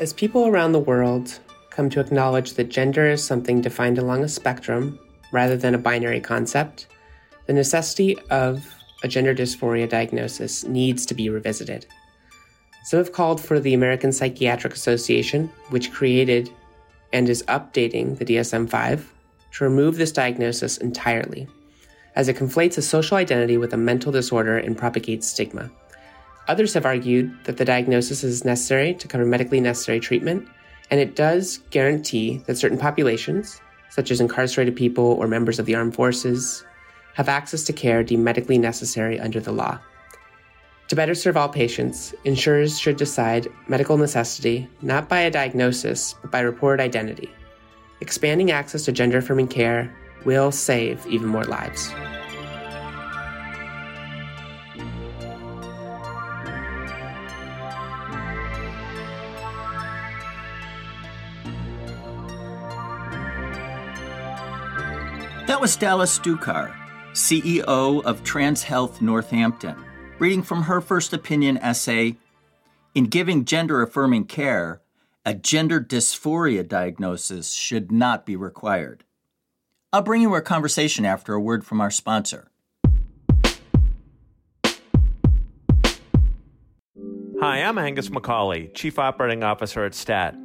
As 0.00 0.12
people 0.12 0.46
around 0.46 0.70
the 0.70 0.78
world 0.78 1.40
come 1.70 1.90
to 1.90 1.98
acknowledge 1.98 2.52
that 2.52 2.68
gender 2.68 3.10
is 3.10 3.24
something 3.24 3.60
defined 3.60 3.98
along 3.98 4.22
a 4.22 4.28
spectrum 4.28 4.96
rather 5.32 5.56
than 5.56 5.74
a 5.74 5.78
binary 5.78 6.20
concept, 6.20 6.86
the 7.46 7.52
necessity 7.52 8.16
of 8.30 8.64
a 9.02 9.08
gender 9.08 9.34
dysphoria 9.34 9.88
diagnosis 9.88 10.62
needs 10.62 11.04
to 11.06 11.14
be 11.14 11.28
revisited. 11.30 11.84
Some 12.84 12.98
have 12.98 13.12
called 13.12 13.40
for 13.40 13.58
the 13.58 13.74
American 13.74 14.12
Psychiatric 14.12 14.72
Association, 14.72 15.50
which 15.70 15.90
created 15.90 16.48
and 17.12 17.28
is 17.28 17.42
updating 17.48 18.18
the 18.18 18.24
DSM 18.24 18.70
5, 18.70 19.14
to 19.54 19.64
remove 19.64 19.96
this 19.96 20.12
diagnosis 20.12 20.78
entirely, 20.78 21.48
as 22.14 22.28
it 22.28 22.36
conflates 22.36 22.78
a 22.78 22.82
social 22.82 23.16
identity 23.16 23.56
with 23.56 23.72
a 23.72 23.76
mental 23.76 24.12
disorder 24.12 24.58
and 24.58 24.78
propagates 24.78 25.26
stigma. 25.26 25.68
Others 26.48 26.72
have 26.74 26.86
argued 26.86 27.44
that 27.44 27.58
the 27.58 27.64
diagnosis 27.64 28.24
is 28.24 28.44
necessary 28.44 28.94
to 28.94 29.06
cover 29.06 29.26
medically 29.26 29.60
necessary 29.60 30.00
treatment, 30.00 30.48
and 30.90 30.98
it 30.98 31.14
does 31.14 31.58
guarantee 31.70 32.42
that 32.46 32.56
certain 32.56 32.78
populations, 32.78 33.60
such 33.90 34.10
as 34.10 34.20
incarcerated 34.20 34.74
people 34.74 35.04
or 35.04 35.28
members 35.28 35.58
of 35.58 35.66
the 35.66 35.74
armed 35.74 35.94
forces, 35.94 36.64
have 37.14 37.28
access 37.28 37.64
to 37.64 37.72
care 37.72 38.02
deemed 38.02 38.24
medically 38.24 38.56
necessary 38.56 39.20
under 39.20 39.40
the 39.40 39.52
law. 39.52 39.78
To 40.88 40.96
better 40.96 41.14
serve 41.14 41.36
all 41.36 41.50
patients, 41.50 42.14
insurers 42.24 42.78
should 42.78 42.96
decide 42.96 43.48
medical 43.68 43.98
necessity 43.98 44.66
not 44.80 45.06
by 45.06 45.20
a 45.20 45.30
diagnosis, 45.30 46.14
but 46.22 46.30
by 46.30 46.40
reported 46.40 46.82
identity. 46.82 47.30
Expanding 48.00 48.52
access 48.52 48.86
to 48.86 48.92
gender 48.92 49.18
affirming 49.18 49.48
care 49.48 49.94
will 50.24 50.50
save 50.50 51.06
even 51.06 51.26
more 51.26 51.44
lives. 51.44 51.92
That 65.48 65.62
was 65.62 65.76
Dallas 65.76 66.18
Ducar, 66.18 66.76
CEO 67.12 68.04
of 68.04 68.22
TransHealth 68.22 69.00
Northampton, 69.00 69.82
reading 70.18 70.42
from 70.42 70.64
her 70.64 70.82
first 70.82 71.14
opinion 71.14 71.56
essay 71.56 72.16
In 72.94 73.04
giving 73.04 73.46
gender 73.46 73.80
affirming 73.80 74.26
care, 74.26 74.82
a 75.24 75.32
gender 75.32 75.80
dysphoria 75.80 76.68
diagnosis 76.68 77.54
should 77.54 77.90
not 77.90 78.26
be 78.26 78.36
required. 78.36 79.04
I'll 79.90 80.02
bring 80.02 80.20
you 80.20 80.30
our 80.34 80.42
conversation 80.42 81.06
after 81.06 81.32
a 81.32 81.40
word 81.40 81.64
from 81.64 81.80
our 81.80 81.90
sponsor. 81.90 82.50
Hi, 87.40 87.62
I'm 87.62 87.78
Angus 87.78 88.10
McCauley, 88.10 88.74
Chief 88.74 88.98
Operating 88.98 89.42
Officer 89.42 89.86
at 89.86 89.94
STAT. 89.94 90.36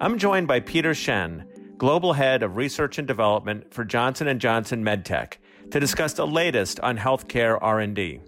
I'm 0.00 0.18
joined 0.18 0.48
by 0.48 0.58
Peter 0.58 0.92
Shen, 0.92 1.46
Global 1.80 2.12
Head 2.12 2.42
of 2.42 2.56
Research 2.58 2.98
and 2.98 3.08
Development 3.08 3.72
for 3.72 3.86
Johnson 3.86 4.38
& 4.38 4.40
Johnson 4.40 4.84
MedTech, 4.84 5.38
to 5.70 5.80
discuss 5.80 6.12
the 6.12 6.26
latest 6.26 6.78
on 6.80 6.98
healthcare 6.98 7.56
R&D. 7.58 8.20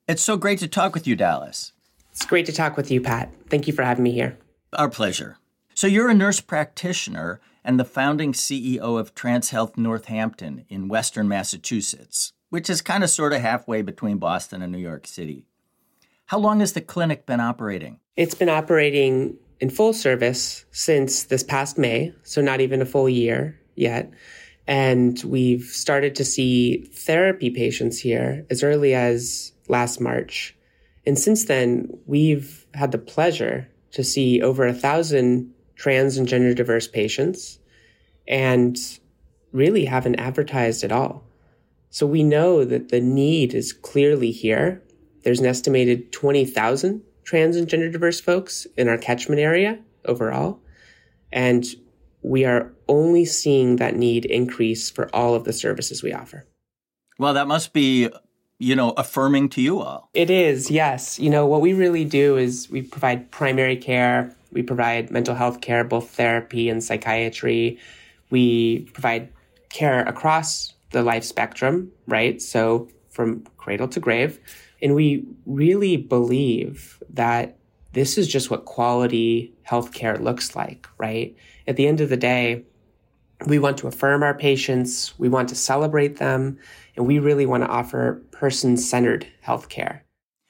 It's 0.06 0.22
so 0.22 0.36
great 0.36 0.58
to 0.60 0.68
talk 0.68 0.94
with 0.94 1.06
you, 1.06 1.16
Dallas. 1.16 1.72
It's 2.12 2.26
great 2.26 2.46
to 2.46 2.52
talk 2.52 2.76
with 2.76 2.90
you, 2.90 3.00
Pat. 3.00 3.32
Thank 3.48 3.66
you 3.66 3.72
for 3.72 3.82
having 3.82 4.04
me 4.04 4.12
here. 4.12 4.38
Our 4.72 4.88
pleasure. 4.88 5.38
So, 5.74 5.86
you're 5.86 6.10
a 6.10 6.14
nurse 6.14 6.40
practitioner 6.40 7.40
and 7.64 7.78
the 7.78 7.84
founding 7.84 8.32
CEO 8.32 8.98
of 8.98 9.14
TransHealth 9.14 9.76
Northampton 9.76 10.64
in 10.68 10.88
Western 10.88 11.28
Massachusetts, 11.28 12.32
which 12.48 12.68
is 12.68 12.82
kind 12.82 13.04
of 13.04 13.10
sort 13.10 13.32
of 13.32 13.40
halfway 13.40 13.82
between 13.82 14.18
Boston 14.18 14.62
and 14.62 14.72
New 14.72 14.78
York 14.78 15.06
City. 15.06 15.46
How 16.30 16.38
long 16.38 16.60
has 16.60 16.74
the 16.74 16.80
clinic 16.80 17.26
been 17.26 17.40
operating? 17.40 17.98
It's 18.14 18.36
been 18.36 18.48
operating 18.48 19.36
in 19.58 19.68
full 19.68 19.92
service 19.92 20.64
since 20.70 21.24
this 21.24 21.42
past 21.42 21.76
May, 21.76 22.14
so 22.22 22.40
not 22.40 22.60
even 22.60 22.80
a 22.80 22.86
full 22.86 23.08
year 23.08 23.58
yet. 23.74 24.12
And 24.64 25.20
we've 25.24 25.64
started 25.64 26.14
to 26.14 26.24
see 26.24 26.88
therapy 26.94 27.50
patients 27.50 27.98
here 27.98 28.46
as 28.48 28.62
early 28.62 28.94
as 28.94 29.50
last 29.66 30.00
March. 30.00 30.56
And 31.04 31.18
since 31.18 31.46
then, 31.46 31.98
we've 32.06 32.64
had 32.74 32.92
the 32.92 32.98
pleasure 32.98 33.68
to 33.90 34.04
see 34.04 34.40
over 34.40 34.68
a 34.68 34.72
thousand 34.72 35.52
trans 35.74 36.16
and 36.16 36.28
gender 36.28 36.54
diverse 36.54 36.86
patients 36.86 37.58
and 38.28 38.78
really 39.50 39.84
haven't 39.84 40.20
advertised 40.20 40.84
at 40.84 40.92
all. 40.92 41.24
So 41.88 42.06
we 42.06 42.22
know 42.22 42.64
that 42.64 42.90
the 42.90 43.00
need 43.00 43.52
is 43.52 43.72
clearly 43.72 44.30
here 44.30 44.80
there's 45.22 45.40
an 45.40 45.46
estimated 45.46 46.12
20,000 46.12 47.02
trans 47.24 47.56
and 47.56 47.68
gender 47.68 47.90
diverse 47.90 48.20
folks 48.20 48.66
in 48.76 48.88
our 48.88 48.98
catchment 48.98 49.40
area 49.40 49.78
overall. 50.04 50.60
And 51.32 51.64
we 52.22 52.44
are 52.44 52.72
only 52.88 53.24
seeing 53.24 53.76
that 53.76 53.96
need 53.96 54.24
increase 54.24 54.90
for 54.90 55.14
all 55.14 55.34
of 55.34 55.44
the 55.44 55.52
services 55.52 56.02
we 56.02 56.12
offer. 56.12 56.46
Well, 57.18 57.34
that 57.34 57.46
must 57.46 57.72
be, 57.72 58.08
you 58.58 58.74
know, 58.74 58.90
affirming 58.96 59.50
to 59.50 59.60
you 59.60 59.80
all. 59.80 60.10
It 60.14 60.30
is, 60.30 60.70
yes. 60.70 61.18
You 61.18 61.30
know, 61.30 61.46
what 61.46 61.60
we 61.60 61.72
really 61.72 62.04
do 62.04 62.36
is 62.36 62.70
we 62.70 62.82
provide 62.82 63.30
primary 63.30 63.76
care, 63.76 64.34
we 64.52 64.62
provide 64.62 65.10
mental 65.10 65.34
health 65.34 65.60
care, 65.60 65.84
both 65.84 66.10
therapy 66.10 66.68
and 66.68 66.82
psychiatry. 66.82 67.78
We 68.30 68.80
provide 68.92 69.28
care 69.68 70.02
across 70.02 70.74
the 70.90 71.02
life 71.02 71.24
spectrum, 71.24 71.92
right? 72.06 72.42
So 72.42 72.88
from 73.10 73.44
cradle 73.56 73.88
to 73.88 74.00
grave. 74.00 74.40
And 74.82 74.94
we 74.94 75.24
really 75.46 75.96
believe 75.96 77.02
that 77.10 77.58
this 77.92 78.16
is 78.16 78.28
just 78.28 78.50
what 78.50 78.64
quality 78.64 79.52
healthcare 79.68 80.20
looks 80.20 80.54
like, 80.54 80.88
right? 80.98 81.36
At 81.66 81.76
the 81.76 81.86
end 81.86 82.00
of 82.00 82.08
the 82.08 82.16
day, 82.16 82.64
we 83.46 83.58
want 83.58 83.78
to 83.78 83.88
affirm 83.88 84.22
our 84.22 84.34
patients, 84.34 85.18
we 85.18 85.28
want 85.28 85.48
to 85.48 85.54
celebrate 85.54 86.18
them, 86.18 86.58
and 86.96 87.06
we 87.06 87.18
really 87.18 87.46
want 87.46 87.62
to 87.62 87.68
offer 87.68 88.22
person 88.30 88.76
centered 88.76 89.26
healthcare. 89.44 90.00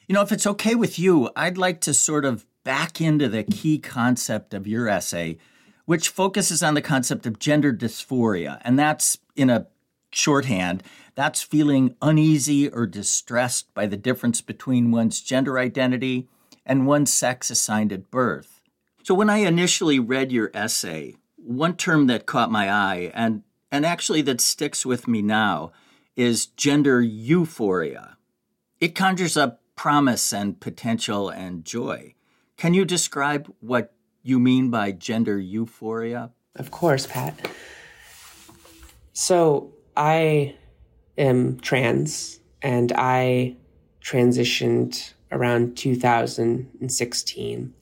You 0.06 0.15
know, 0.15 0.23
if 0.23 0.33
it's 0.33 0.47
okay 0.47 0.75
with 0.75 0.99
you, 0.99 1.31
I'd 1.37 1.56
like 1.56 1.81
to 1.83 1.94
sort 1.94 2.25
of 2.25 2.47
back 2.65 3.00
into 3.00 3.29
the 3.29 3.44
key 3.44 3.79
concept 3.79 4.53
of 4.55 4.67
your 4.67 4.88
essay, 4.88 5.38
which 5.87 6.09
focuses 6.09 6.62
on 6.62 6.75
the 6.75 6.83
concept 6.83 7.26
of 7.26 7.38
gender 7.38 7.73
dysphoria. 7.73 8.61
And 8.65 8.79
that's 8.79 9.19
in 9.37 9.50
a 9.50 9.69
shorthand, 10.12 10.83
that's 11.21 11.43
feeling 11.43 11.95
uneasy 12.01 12.67
or 12.67 12.87
distressed 12.87 13.75
by 13.75 13.85
the 13.85 13.97
difference 13.99 14.41
between 14.41 14.91
one's 14.91 15.21
gender 15.21 15.59
identity 15.59 16.27
and 16.65 16.87
one's 16.87 17.13
sex 17.13 17.51
assigned 17.51 17.93
at 17.93 18.11
birth. 18.11 18.63
So 19.03 19.13
when 19.13 19.29
I 19.29 19.39
initially 19.39 19.99
read 19.99 20.33
your 20.33 20.51
essay, 20.55 21.17
one 21.37 21.77
term 21.77 22.07
that 22.07 22.25
caught 22.25 22.51
my 22.51 22.71
eye 22.71 23.13
and 23.13 23.43
and 23.71 23.85
actually 23.85 24.23
that 24.23 24.41
sticks 24.41 24.87
with 24.87 25.07
me 25.07 25.21
now 25.21 25.73
is 26.17 26.47
gender 26.47 27.03
euphoria. 27.03 28.17
It 28.81 28.95
conjures 28.95 29.37
up 29.37 29.61
promise 29.77 30.33
and 30.33 30.59
potential 30.59 31.29
and 31.29 31.67
joy. 31.67 32.15
Can 32.57 32.73
you 32.73 32.87
describe 32.87 33.53
what 33.61 33.93
you 34.23 34.39
mean 34.39 34.71
by 34.71 34.93
gender 34.93 35.39
euphoria? 35.39 36.31
Of 36.57 36.71
course, 36.71 37.07
Pat. 37.07 37.51
So, 39.13 39.75
I 39.95 40.55
am 41.21 41.61
trans 41.61 42.41
and 42.63 42.93
I 42.93 43.57
transitioned 44.03 45.13
around 45.31 45.77
2016. 45.77 47.75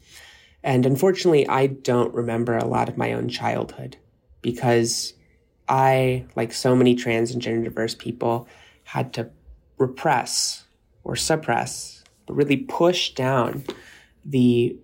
And 0.63 0.85
unfortunately, 0.87 1.49
I 1.49 1.69
don't 1.69 2.13
remember 2.13 2.57
a 2.57 2.67
lot 2.67 2.89
of 2.89 2.97
my 2.97 3.13
own 3.13 3.29
childhood 3.29 3.97
because 4.43 5.15
I, 5.69 6.25
like 6.35 6.53
so 6.53 6.75
many 6.75 6.95
trans 6.95 7.31
and 7.31 7.41
gender 7.41 7.69
diverse 7.69 7.95
people, 7.95 8.49
had 8.85 9.13
to 9.15 9.31
repress 9.79 10.65
or 11.05 11.15
suppress, 11.17 12.03
but 12.27 12.35
really 12.35 12.57
push 12.57 13.15
down 13.15 13.65
the, 14.25 14.77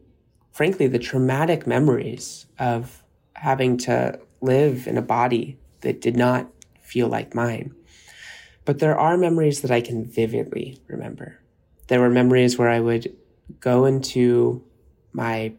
frankly, 0.52 0.86
the 0.86 0.98
traumatic 0.98 1.66
memories 1.66 2.46
of 2.58 3.02
having 3.34 3.76
to 3.78 4.18
live 4.40 4.86
in 4.86 4.96
a 4.96 5.02
body 5.02 5.58
that 5.80 6.00
did 6.00 6.16
not 6.16 6.48
feel 6.80 7.08
like 7.08 7.34
mine. 7.34 7.74
But 8.64 8.78
there 8.78 8.98
are 8.98 9.16
memories 9.16 9.60
that 9.60 9.70
I 9.70 9.80
can 9.80 10.04
vividly 10.04 10.80
remember. 10.86 11.38
There 11.88 12.00
were 12.00 12.10
memories 12.10 12.56
where 12.56 12.70
I 12.70 12.80
would 12.80 13.14
go 13.60 13.84
into 13.84 14.64
my 15.12 15.52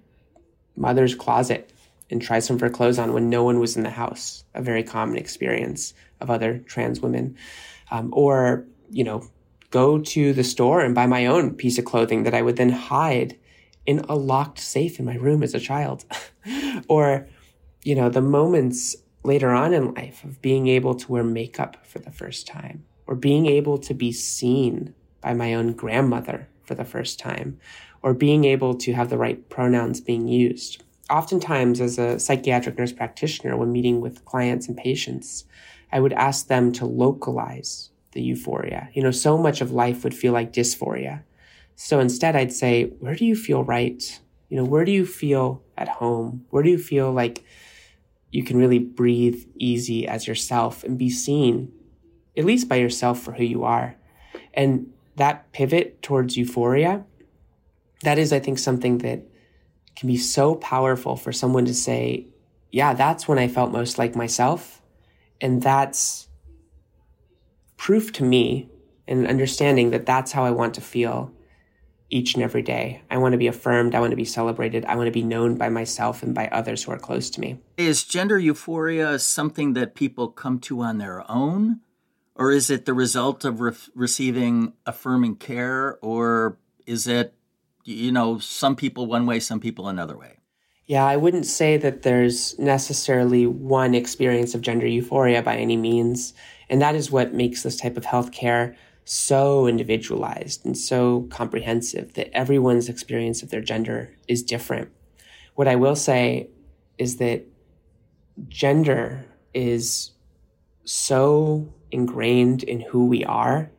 mother's 0.75 1.13
closet 1.13 1.72
and 2.10 2.22
try 2.22 2.40
some 2.40 2.56
of 2.56 2.62
her 2.62 2.69
clothes 2.69 3.00
on 3.00 3.13
when 3.13 3.30
no 3.30 3.44
one 3.44 3.60
was 3.60 3.78
in 3.78 3.84
the 3.84 3.90
house, 3.90 4.44
a 4.54 4.62
very 4.62 4.84
common 4.84 5.18
experience 5.18 5.94
of 6.19 6.30
other 6.30 6.60
trans 6.60 7.00
women. 7.00 7.38
Um, 7.92 8.10
or, 8.12 8.66
you 8.90 9.04
know, 9.04 9.28
go 9.69 10.00
to 10.00 10.34
the 10.34 10.44
store 10.44 10.81
and 10.81 10.96
buy 10.96 11.06
my 11.06 11.28
own 11.28 11.56
piece 11.56 11.78
of 11.78 11.86
clothing 11.86 12.24
that 12.24 12.34
I 12.34 12.42
would 12.42 12.58
then 12.58 12.69
hide 12.69 13.38
in 13.86 14.00
a 14.10 14.16
locked 14.16 14.60
safe 14.60 15.00
in 15.00 15.06
my 15.06 15.16
room 15.16 15.44
as 15.44 15.54
a 15.54 15.60
child. 15.60 16.06
or, 16.88 17.28
you 17.84 17.94
know, 17.94 18.10
the 18.10 18.22
moments 18.22 18.96
later 19.24 19.51
on 19.51 19.74
in 19.74 19.94
life 19.94 20.24
of 20.24 20.42
being 20.42 20.68
able 20.68 20.96
to 20.96 21.12
wear 21.12 21.24
makeup 21.24 21.86
for 21.86 22.00
the 22.00 22.12
first 22.12 22.48
time 22.48 22.84
or 23.07 23.16
being 23.16 23.46
able 23.46 23.78
to 23.78 23.94
be 23.94 24.12
seen 24.12 24.94
by 25.22 25.34
my 25.34 25.54
own 25.54 25.74
grandmother 25.74 26.48
for 26.63 26.75
the 26.75 26.86
first 26.86 27.19
time 27.19 27.60
or 28.02 28.13
being 28.13 28.46
able 28.46 28.75
to 28.75 28.94
have 28.94 29.10
the 29.10 29.18
right 29.18 29.50
pronouns 29.50 30.00
being 30.00 30.28
used. 30.28 30.84
Oftentimes, 31.10 31.81
as 31.81 31.98
a 31.98 32.19
psychiatric 32.19 32.78
nurse 32.78 32.92
practitioner, 32.92 33.57
when 33.57 33.72
meeting 33.72 34.02
with 34.02 34.25
clients 34.25 34.68
and 34.68 34.78
patients, 34.78 35.46
I 35.92 36.00
would 36.00 36.13
ask 36.13 36.48
them 36.48 36.72
to 36.74 36.86
localize 36.86 37.90
the 38.12 38.22
euphoria. 38.22 38.90
You 38.94 39.04
know, 39.04 39.12
so 39.12 39.38
much 39.38 39.62
of 39.62 39.72
life 39.72 40.04
would 40.04 40.13
feel 40.13 40.34
like 40.34 40.54
dysphoria. 40.54 41.24
So 41.75 42.00
instead, 42.00 42.36
I'd 42.36 42.54
say, 42.54 42.86
where 43.00 43.16
do 43.16 43.25
you 43.25 43.36
feel 43.36 43.63
right? 43.63 44.19
You 44.50 44.58
know, 44.58 44.63
where 44.63 44.86
do 44.86 44.92
you 44.92 45.06
feel 45.06 45.63
at 45.78 45.88
home? 45.88 46.46
Where 46.50 46.63
do 46.63 46.69
you 46.69 46.78
feel 46.78 47.12
like 47.12 47.44
you 48.31 48.44
can 48.44 48.58
really 48.58 48.80
breathe 48.80 49.46
easy 49.58 50.08
as 50.08 50.28
yourself 50.28 50.84
and 50.84 50.98
be 50.98 51.10
seen, 51.10 51.72
at 52.38 52.46
least 52.46 52.70
by 52.70 52.76
yourself 52.76 53.22
for 53.22 53.34
who 53.34 53.44
you 53.44 53.64
are? 53.64 53.96
And 54.54 54.92
that 55.16 55.52
pivot 55.52 56.02
towards 56.02 56.38
euphoria 56.38 57.06
that 58.06 58.18
is, 58.18 58.32
I 58.32 58.40
think, 58.40 58.60
something 58.60 59.00
that 59.00 59.24
can 59.96 60.08
be 60.08 60.18
so 60.18 60.56
powerful 60.56 61.16
for 61.16 61.32
someone 61.32 61.66
to 61.66 61.74
say, 61.74 62.28
yeah, 62.72 62.94
that's 62.94 63.28
when 63.28 63.40
I 63.40 63.48
felt 63.48 63.72
most 63.72 63.98
like 63.98 64.16
myself. 64.16 64.82
And 65.42 65.62
that's 65.62 66.28
proof 67.78 68.12
to 68.14 68.24
me 68.24 68.70
and 69.08 69.28
understanding 69.28 69.92
that 69.92 70.06
that's 70.06 70.32
how 70.32 70.46
I 70.46 70.52
want 70.52 70.74
to 70.76 70.82
feel 70.82 71.32
each 72.10 72.36
and 72.36 72.44
every 72.44 72.62
day. 72.62 73.02
I 73.10 73.18
want 73.18 73.32
to 73.32 73.38
be 73.38 73.48
affirmed. 73.48 73.96
I 73.96 74.00
want 74.00 74.12
to 74.12 74.18
be 74.18 74.26
celebrated. 74.26 74.86
I 74.86 74.96
want 74.96 75.08
to 75.08 75.12
be 75.12 75.24
known 75.24 75.58
by 75.58 75.70
myself 75.70 76.22
and 76.22 76.36
by 76.36 76.48
others 76.48 76.84
who 76.84 76.92
are 76.92 77.00
close 77.00 77.30
to 77.32 77.42
me. 77.42 77.60
Is 77.78 78.04
gender 78.04 78.38
euphoria 78.38 79.18
something 79.20 79.74
that 79.74 79.96
people 79.96 80.30
come 80.30 80.60
to 80.60 80.82
on 80.82 80.98
their 80.98 81.30
own? 81.30 81.82
Or 82.36 82.52
is 82.52 82.70
it 82.70 82.86
the 82.86 82.94
result 82.94 83.46
of 83.46 83.62
re- 83.62 83.74
receiving 83.94 84.74
affirming 84.86 85.38
care? 85.38 85.98
Or 86.02 86.58
is 86.86 87.08
it 87.08 87.36
you 87.86 88.12
know, 88.12 88.40
some 88.40 88.76
people 88.76 89.06
one 89.06 89.26
way, 89.26 89.40
some 89.40 89.60
people 89.60 89.88
another 89.88 90.18
way. 90.18 90.40
Yeah, 90.88 91.06
I 91.06 91.16
wouldn't 91.16 91.46
say 91.46 91.78
that 91.78 92.02
there's 92.02 92.58
necessarily 92.60 93.48
one 93.48 93.96
experience 93.96 94.54
of 94.54 94.62
gender 94.62 94.86
euphoria 94.88 95.42
by 95.42 95.58
any 95.58 95.78
means. 95.78 96.34
And 96.70 96.82
that 96.82 96.96
is 96.96 97.12
what 97.12 97.34
makes 97.34 97.64
this 97.64 97.78
type 97.78 97.98
of 97.98 98.04
healthcare 98.04 98.76
so 99.04 99.68
individualized 99.68 100.66
and 100.66 100.78
so 100.78 101.28
comprehensive 101.30 102.14
that 102.14 102.36
everyone's 102.36 102.90
experience 102.90 103.44
of 103.44 103.52
their 103.52 103.62
gender 103.62 104.16
is 104.28 104.44
different. 104.44 104.92
What 105.56 105.68
I 105.68 105.76
will 105.76 105.96
say 105.96 106.50
is 106.98 107.18
that 107.18 107.46
gender 108.48 109.26
is 109.54 110.12
so 110.86 111.72
ingrained 111.96 112.62
in 112.62 112.82
who 112.82 113.08
we 113.08 113.26
are 113.26 113.72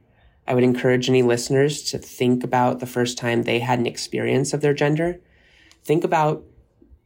I 0.47 0.55
would 0.55 0.65
encourage 0.65 1.09
any 1.09 1.23
listeners 1.23 1.83
to 1.91 1.99
think 1.99 2.45
about 2.45 2.79
the 2.79 2.87
first 2.87 3.19
time 3.19 3.43
they 3.43 3.59
had 3.59 3.79
an 3.79 3.87
experience 3.87 4.53
of 4.53 4.61
their 4.61 4.75
gender. 4.75 5.21
Think 5.85 6.05
about 6.05 6.45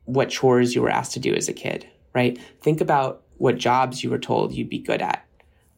what 0.04 0.28
chores 0.28 0.74
you 0.74 0.82
were 0.82 0.90
asked 0.90 1.12
to 1.12 1.20
do 1.20 1.34
as 1.34 1.48
a 1.48 1.54
kid, 1.54 1.86
right? 2.14 2.38
Think 2.60 2.80
about 2.80 3.22
what 3.38 3.56
jobs 3.56 4.04
you 4.04 4.10
were 4.10 4.18
told 4.18 4.52
you'd 4.52 4.68
be 4.68 4.78
good 4.78 5.00
at. 5.00 5.24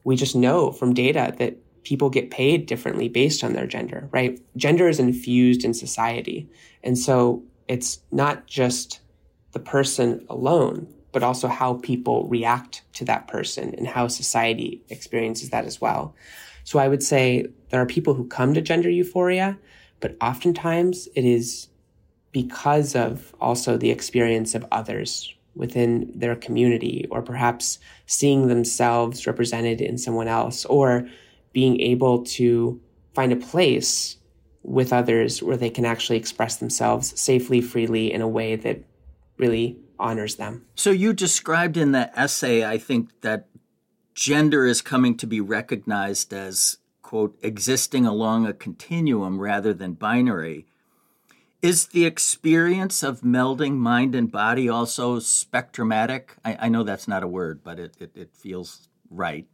We 0.05 0.17
just 0.17 0.35
know 0.35 0.73
from 0.73 0.95
data 0.95 1.35
that 1.39 1.59
people 1.85 2.11
get 2.11 2.31
paid 2.31 2.67
differently 2.67 3.09
based 3.09 3.45
on 3.45 3.53
their 3.53 3.67
gender, 3.67 4.09
right? 4.11 4.41
Gender 4.57 4.89
is 4.89 4.99
infused 4.99 5.65
in 5.65 5.75
society. 5.75 6.49
And 6.83 6.99
so 6.99 7.45
it's 7.69 8.01
not 8.11 8.47
just 8.47 9.01
the 9.53 9.61
person 9.61 10.25
alone, 10.29 10.93
but 11.13 11.23
also 11.23 11.47
how 11.47 11.75
people 11.75 12.27
react 12.29 12.83
to 12.95 13.05
that 13.05 13.29
person 13.29 13.75
and 13.77 13.87
how 13.87 14.09
society 14.09 14.83
experiences 14.89 15.51
that 15.51 15.67
as 15.67 15.81
well. 15.81 16.15
So 16.65 16.79
I 16.79 16.89
would 16.89 17.03
say 17.03 17.47
there 17.71 17.81
are 17.81 17.87
people 17.87 18.15
who 18.15 18.27
come 18.27 18.55
to 18.55 18.61
gender 18.61 18.91
euphoria, 18.91 19.59
but 20.01 20.17
oftentimes 20.21 21.09
it 21.15 21.25
is 21.25 21.69
because 22.33 22.97
of 22.97 23.35
also 23.41 23.77
the 23.77 23.91
experience 23.91 24.55
of 24.55 24.67
others 24.73 25.35
within 25.55 26.11
their 26.15 26.35
community, 26.35 27.07
or 27.11 27.21
perhaps 27.21 27.79
seeing 28.07 28.49
themselves 28.49 29.27
represented 29.27 29.83
in 29.83 29.99
someone 29.99 30.29
else, 30.29 30.65
or 30.65 31.07
being 31.53 31.79
able 31.79 32.25
to 32.25 32.81
find 33.15 33.33
a 33.33 33.37
place 33.37 34.17
with 34.63 34.95
others 34.95 35.43
where 35.43 35.59
they 35.59 35.69
can 35.69 35.85
actually 35.85 36.17
express 36.17 36.57
themselves 36.57 37.21
safely, 37.21 37.61
freely 37.61 38.11
in 38.11 38.23
a 38.23 38.29
way 38.29 38.57
that 38.57 38.83
really 39.37 39.77
honors 39.99 40.37
them. 40.37 40.67
So 40.75 40.91
you 40.91 41.13
described 41.13 41.77
in 41.77 41.93
the 41.93 42.17
essay, 42.19 42.65
I 42.65 42.79
think, 42.79 43.21
that 43.23 43.49
gender 44.15 44.67
is 44.67 44.83
coming 44.83 45.17
to 45.19 45.27
be 45.27 45.41
recognized 45.41 46.33
as, 46.33 46.79
quote, 47.03 47.39
existing 47.43 48.07
along 48.07 48.47
a 48.47 48.53
continuum 48.53 49.41
rather 49.41 49.73
than 49.73 49.95
binary. 49.95 50.67
Is 51.63 51.87
the 51.87 52.05
experience 52.05 53.03
of 53.03 53.21
melding 53.21 53.77
mind 53.77 54.15
and 54.15 54.31
body 54.31 54.69
also 54.69 55.21
spectromatic? 55.21 56.31
I, 56.45 56.59
I 56.63 56.69
know 56.69 56.83
that's 56.83 57.07
not 57.07 57.23
a 57.23 57.29
word, 57.29 57.63
but 57.63 57.79
it, 57.79 57.95
it, 58.01 58.11
it 58.17 58.35
feels 58.35 58.89
right. 59.11 59.47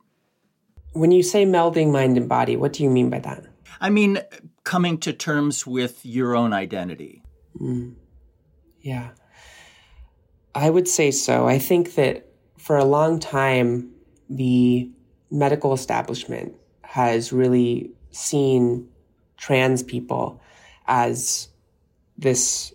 When 0.95 1.13
you 1.13 1.23
say 1.23 1.45
melding 1.45 1.93
mind 1.93 2.17
and 2.17 2.29
body, 2.29 2.57
what 2.57 2.73
do 2.73 2.83
you 2.83 2.89
mean 2.89 3.11
by 3.11 3.19
that? 3.19 3.45
I 3.81 3.91
mean, 3.91 4.21
coming 4.65 4.99
to 4.99 5.13
terms 5.13 5.67
with 5.67 6.05
your 6.05 6.35
own 6.35 6.55
identity. 6.55 7.23
Mm. 7.61 7.97
Yeah. 8.81 9.11
I 10.59 10.71
would 10.71 10.89
say 10.89 11.13
so. 11.13 11.47
I 11.47 11.61
think 11.61 11.95
that 11.95 12.27
for 12.57 12.77
a 12.77 12.85
long 12.85 13.21
time, 13.21 13.93
the 14.29 14.91
medical 15.31 15.73
establishment 15.73 16.53
has 16.83 17.33
really 17.33 17.93
seen 18.11 18.89
trans 19.37 19.85
people 19.85 20.41
as 20.89 21.49
this 22.17 22.73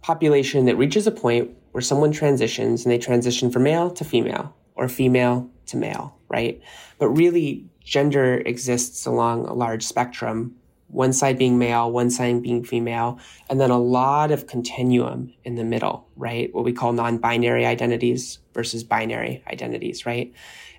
population 0.00 0.66
that 0.66 0.76
reaches 0.76 1.08
a 1.08 1.10
point 1.10 1.50
where 1.72 1.82
someone 1.82 2.12
transitions 2.12 2.84
and 2.84 2.92
they 2.92 2.98
transition 2.98 3.50
from 3.50 3.64
male 3.64 3.90
to 3.90 4.04
female 4.04 4.54
or 4.76 4.88
female 4.88 5.50
to 5.66 5.76
male, 5.76 6.16
right? 6.28 6.62
But 7.00 7.08
really, 7.08 7.64
gender 7.82 8.42
exists 8.46 9.06
along 9.06 9.46
a 9.46 9.54
large 9.54 9.82
spectrum, 9.82 10.54
one 10.92 11.12
side 11.12 11.38
being 11.38 11.58
male, 11.58 11.90
one 11.90 12.10
side 12.10 12.42
being 12.42 12.62
female, 12.62 13.18
and 13.48 13.60
then 13.60 13.70
a 13.70 13.78
lot 13.78 14.30
of 14.30 14.46
continuum 14.46 15.32
in 15.42 15.56
the 15.56 15.64
middle, 15.64 16.06
right? 16.16 16.54
What 16.54 16.64
we 16.64 16.72
call 16.72 16.92
non 16.92 17.16
binary 17.16 17.64
identities 17.64 18.38
versus 18.52 18.84
binary 18.84 19.42
identities, 19.50 20.04
right? 20.04 20.32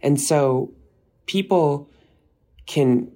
And 0.03 0.21
so 0.21 0.71
people 1.25 1.89
can 2.67 3.11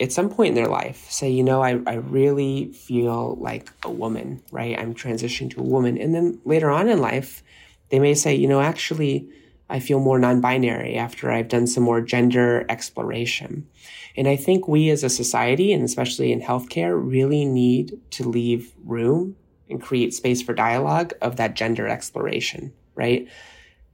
at 0.00 0.10
some 0.10 0.30
point 0.30 0.50
in 0.50 0.54
their 0.54 0.68
life 0.68 1.10
say, 1.10 1.28
you 1.28 1.44
know, 1.44 1.62
I, 1.62 1.80
I 1.86 1.94
really 1.94 2.72
feel 2.72 3.36
like 3.36 3.70
a 3.84 3.90
woman, 3.90 4.42
right? 4.50 4.78
I'm 4.78 4.94
transitioning 4.94 5.50
to 5.50 5.60
a 5.60 5.64
woman. 5.64 5.98
And 5.98 6.14
then 6.14 6.40
later 6.44 6.70
on 6.70 6.88
in 6.88 7.00
life, 7.00 7.42
they 7.90 7.98
may 7.98 8.14
say, 8.14 8.34
you 8.34 8.48
know, 8.48 8.60
actually, 8.60 9.28
I 9.70 9.80
feel 9.80 10.00
more 10.00 10.18
non 10.18 10.40
binary 10.40 10.96
after 10.96 11.30
I've 11.30 11.48
done 11.48 11.66
some 11.66 11.84
more 11.84 12.00
gender 12.00 12.64
exploration. 12.68 13.68
And 14.16 14.26
I 14.26 14.36
think 14.36 14.66
we 14.66 14.90
as 14.90 15.04
a 15.04 15.10
society, 15.10 15.72
and 15.72 15.84
especially 15.84 16.32
in 16.32 16.40
healthcare, 16.40 16.98
really 17.00 17.44
need 17.44 17.98
to 18.12 18.28
leave 18.28 18.72
room 18.84 19.36
and 19.70 19.80
create 19.80 20.14
space 20.14 20.42
for 20.42 20.54
dialogue 20.54 21.12
of 21.20 21.36
that 21.36 21.54
gender 21.54 21.86
exploration, 21.86 22.72
right? 22.94 23.28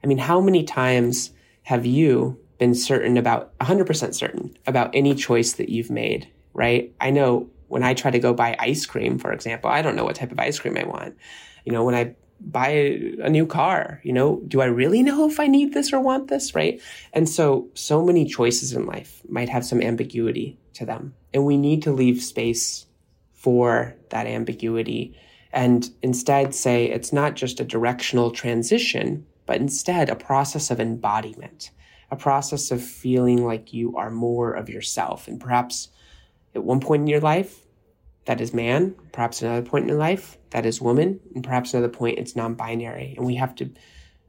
I 0.02 0.06
mean, 0.06 0.18
how 0.18 0.40
many 0.40 0.64
times 0.64 1.30
have 1.64 1.84
you 1.84 2.38
been 2.58 2.74
certain 2.74 3.16
about 3.16 3.56
100% 3.58 4.14
certain 4.14 4.56
about 4.66 4.94
any 4.94 5.14
choice 5.14 5.54
that 5.54 5.68
you've 5.68 5.90
made, 5.90 6.30
right? 6.52 6.94
I 7.00 7.10
know 7.10 7.50
when 7.68 7.82
I 7.82 7.94
try 7.94 8.10
to 8.10 8.18
go 8.18 8.32
buy 8.32 8.56
ice 8.58 8.86
cream, 8.86 9.18
for 9.18 9.32
example, 9.32 9.70
I 9.70 9.82
don't 9.82 9.96
know 9.96 10.04
what 10.04 10.16
type 10.16 10.30
of 10.30 10.38
ice 10.38 10.58
cream 10.58 10.76
I 10.76 10.84
want. 10.84 11.16
You 11.64 11.72
know, 11.72 11.84
when 11.84 11.94
I 11.94 12.14
buy 12.50 12.68
a 12.68 13.30
new 13.30 13.46
car, 13.46 14.00
you 14.02 14.12
know, 14.12 14.40
do 14.48 14.60
I 14.60 14.66
really 14.66 15.02
know 15.02 15.28
if 15.28 15.40
I 15.40 15.46
need 15.46 15.72
this 15.72 15.92
or 15.92 16.00
want 16.00 16.28
this, 16.28 16.54
right? 16.54 16.80
And 17.12 17.28
so, 17.28 17.68
so 17.74 18.04
many 18.04 18.24
choices 18.24 18.72
in 18.72 18.86
life 18.86 19.22
might 19.28 19.48
have 19.48 19.64
some 19.64 19.80
ambiguity 19.80 20.58
to 20.74 20.86
them. 20.86 21.14
And 21.32 21.44
we 21.44 21.56
need 21.56 21.82
to 21.82 21.92
leave 21.92 22.22
space 22.22 22.86
for 23.32 23.94
that 24.10 24.26
ambiguity 24.26 25.16
and 25.52 25.88
instead 26.02 26.54
say 26.54 26.86
it's 26.86 27.12
not 27.12 27.34
just 27.34 27.60
a 27.60 27.64
directional 27.64 28.32
transition, 28.32 29.24
but 29.46 29.60
instead 29.60 30.08
a 30.08 30.16
process 30.16 30.70
of 30.70 30.80
embodiment 30.80 31.70
a 32.14 32.16
process 32.16 32.70
of 32.70 32.82
feeling 32.82 33.44
like 33.44 33.72
you 33.72 33.96
are 33.96 34.10
more 34.10 34.52
of 34.52 34.68
yourself. 34.68 35.26
And 35.26 35.40
perhaps 35.40 35.88
at 36.54 36.62
one 36.62 36.80
point 36.80 37.02
in 37.02 37.06
your 37.06 37.20
life, 37.20 37.63
that 38.26 38.40
is 38.40 38.54
man, 38.54 38.94
perhaps 39.12 39.42
another 39.42 39.66
point 39.66 39.84
in 39.84 39.88
your 39.88 39.98
life, 39.98 40.38
that 40.50 40.66
is 40.66 40.80
woman, 40.80 41.20
and 41.34 41.44
perhaps 41.44 41.74
another 41.74 41.92
point 41.92 42.18
it's 42.18 42.36
non 42.36 42.54
binary. 42.54 43.14
And 43.16 43.26
we 43.26 43.34
have 43.36 43.54
to 43.56 43.70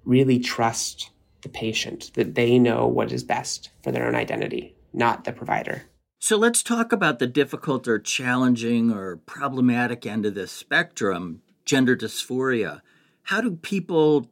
really 0.03 0.39
trust 0.39 1.09
the 1.41 1.49
patient 1.49 2.11
that 2.15 2.35
they 2.35 2.57
know 2.59 2.87
what 2.87 3.11
is 3.11 3.23
best 3.23 3.69
for 3.83 3.91
their 3.91 4.07
own 4.07 4.15
identity, 4.15 4.75
not 4.93 5.23
the 5.23 5.31
provider. 5.31 5.83
So 6.19 6.37
let's 6.37 6.63
talk 6.63 6.91
about 6.91 7.19
the 7.19 7.27
difficult 7.27 7.87
or 7.87 7.99
challenging 7.99 8.91
or 8.91 9.17
problematic 9.17 10.05
end 10.05 10.25
of 10.25 10.33
the 10.33 10.47
spectrum, 10.47 11.41
gender 11.65 11.95
dysphoria. 11.95 12.81
How 13.23 13.41
do 13.41 13.51
people 13.51 14.29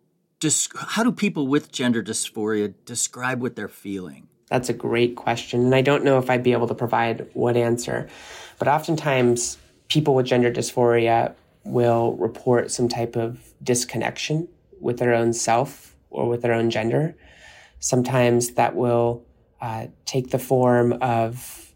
how 0.75 1.03
do 1.03 1.11
people 1.13 1.47
with 1.47 1.71
gender 1.71 2.03
dysphoria 2.03 2.73
describe 2.83 3.41
what 3.41 3.55
they're 3.55 3.69
feeling? 3.69 4.27
That's 4.49 4.69
a 4.69 4.73
great 4.73 5.15
question. 5.15 5.61
And 5.61 5.75
I 5.75 5.81
don't 5.81 6.03
know 6.03 6.17
if 6.17 6.29
I'd 6.29 6.43
be 6.43 6.51
able 6.51 6.67
to 6.67 6.75
provide 6.75 7.29
what 7.33 7.55
answer. 7.55 8.09
But 8.59 8.67
oftentimes, 8.67 9.57
people 9.89 10.15
with 10.15 10.25
gender 10.25 10.51
dysphoria 10.51 11.33
will 11.63 12.15
report 12.17 12.71
some 12.71 12.87
type 12.87 13.15
of 13.15 13.53
disconnection 13.63 14.47
with 14.79 14.99
their 14.99 15.13
own 15.13 15.33
self 15.33 15.95
or 16.09 16.27
with 16.27 16.41
their 16.41 16.53
own 16.53 16.69
gender. 16.69 17.15
Sometimes 17.79 18.51
that 18.51 18.75
will 18.75 19.25
uh, 19.61 19.87
take 20.05 20.29
the 20.29 20.39
form 20.39 20.93
of 21.01 21.73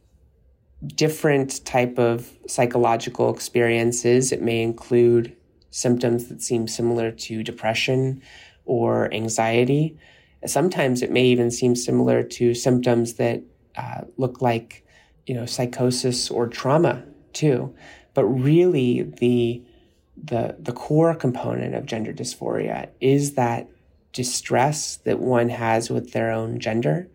different 0.86 1.66
type 1.66 1.98
of 1.98 2.30
psychological 2.48 3.34
experiences. 3.34 4.32
It 4.32 4.42
may 4.42 4.62
include 4.62 5.36
symptoms 5.72 6.28
that 6.28 6.42
seem 6.42 6.68
similar 6.68 7.12
to 7.12 7.44
depression 7.44 8.22
or 8.66 9.14
anxiety. 9.14 9.98
Sometimes 10.46 11.02
it 11.02 11.12
may 11.12 11.26
even 11.26 11.50
seem 11.50 11.76
similar 11.76 12.24
to 12.24 12.54
symptoms 12.54 13.14
that 13.16 13.42
uh, 13.76 14.02
look 14.18 14.42
like, 14.42 14.86
you 15.28 15.36
know, 15.36 15.46
psychosis 15.46 16.32
or 16.32 16.48
trauma 16.48 17.04
too. 17.34 17.76
But 18.16 18.26
really, 18.26 19.04
the 19.04 19.62
the 20.22 20.56
the 20.58 20.72
core 20.72 21.14
component 21.14 21.76
of 21.76 21.86
gender 21.86 22.12
dysphoria 22.12 22.90
is 23.00 23.34
that 23.34 23.70
distress 24.14 24.98
that 24.98 25.20
one 25.20 25.50
has 25.50 25.92
with 25.92 26.14
their 26.14 26.32
own 26.32 26.60
gender. 26.60 27.08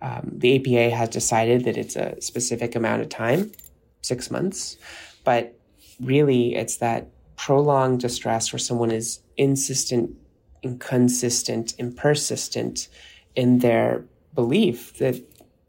Um, 0.00 0.30
the 0.32 0.56
APA 0.56 0.96
has 0.96 1.10
decided 1.10 1.64
that 1.64 1.76
it's 1.76 1.96
a 1.96 2.18
specific 2.22 2.74
amount 2.74 3.02
of 3.02 3.08
time, 3.10 3.52
six 4.00 4.30
months, 4.30 4.78
but 5.24 5.58
really 6.00 6.54
it's 6.54 6.76
that 6.78 7.08
prolonged 7.36 8.00
distress 8.00 8.52
where 8.52 8.58
someone 8.60 8.90
is 8.90 9.20
insistent 9.36 10.10
inconsistent 10.62 11.74
and 11.78 11.96
persistent 11.96 12.88
in 13.34 13.58
their 13.58 14.04
belief 14.34 14.96
that 14.98 15.16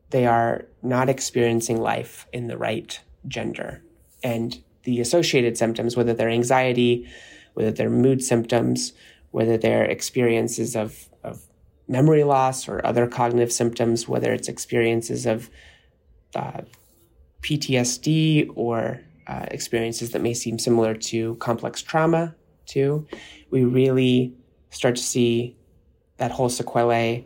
they 0.10 0.26
are 0.26 0.66
not 0.82 1.10
experiencing 1.10 1.82
life 1.82 2.28
in 2.32 2.48
the 2.48 2.58
right 2.58 3.00
gender. 3.28 3.82
And 4.24 4.62
the 4.84 5.02
associated 5.02 5.58
symptoms, 5.58 5.98
whether 5.98 6.14
they're 6.14 6.30
anxiety, 6.30 7.10
whether 7.54 7.72
they're 7.72 7.90
mood 7.90 8.24
symptoms, 8.24 8.94
whether 9.32 9.58
they're 9.58 9.84
experiences 9.84 10.76
of, 10.76 11.10
of 11.24 11.42
memory 11.88 12.24
loss 12.24 12.68
or 12.68 12.86
other 12.86 13.08
cognitive 13.08 13.52
symptoms, 13.52 14.08
whether 14.08 14.32
it's 14.32 14.48
experiences 14.48 15.26
of 15.26 15.50
uh, 16.36 16.62
PTSD 17.42 18.50
or 18.56 19.02
uh, 19.28 19.46
experiences 19.52 20.12
that 20.12 20.22
may 20.22 20.34
seem 20.34 20.58
similar 20.58 20.94
to 20.96 21.36
complex 21.36 21.82
trauma, 21.82 22.34
too, 22.66 23.06
we 23.50 23.64
really 23.64 24.34
start 24.70 24.96
to 24.96 25.04
see 25.04 25.56
that 26.18 26.32
whole 26.32 26.50
sequelae 26.50 27.26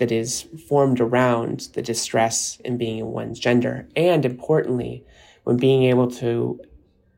that 0.00 0.10
is 0.10 0.46
formed 0.66 0.98
around 0.98 1.68
the 1.74 1.82
distress 1.82 2.58
in 2.64 2.78
being 2.78 2.98
in 2.98 3.06
one's 3.06 3.38
gender. 3.38 3.86
And 3.94 4.24
importantly, 4.24 5.04
when 5.44 5.58
being 5.58 5.84
able 5.84 6.10
to 6.12 6.58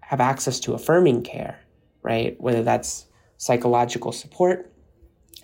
have 0.01 0.21
access 0.21 0.59
to 0.61 0.75
affirming 0.75 1.23
care, 1.23 1.61
right? 2.03 2.39
Whether 2.41 2.65
that's 2.65 3.07
psychological 3.37 4.11
support, 4.11 4.73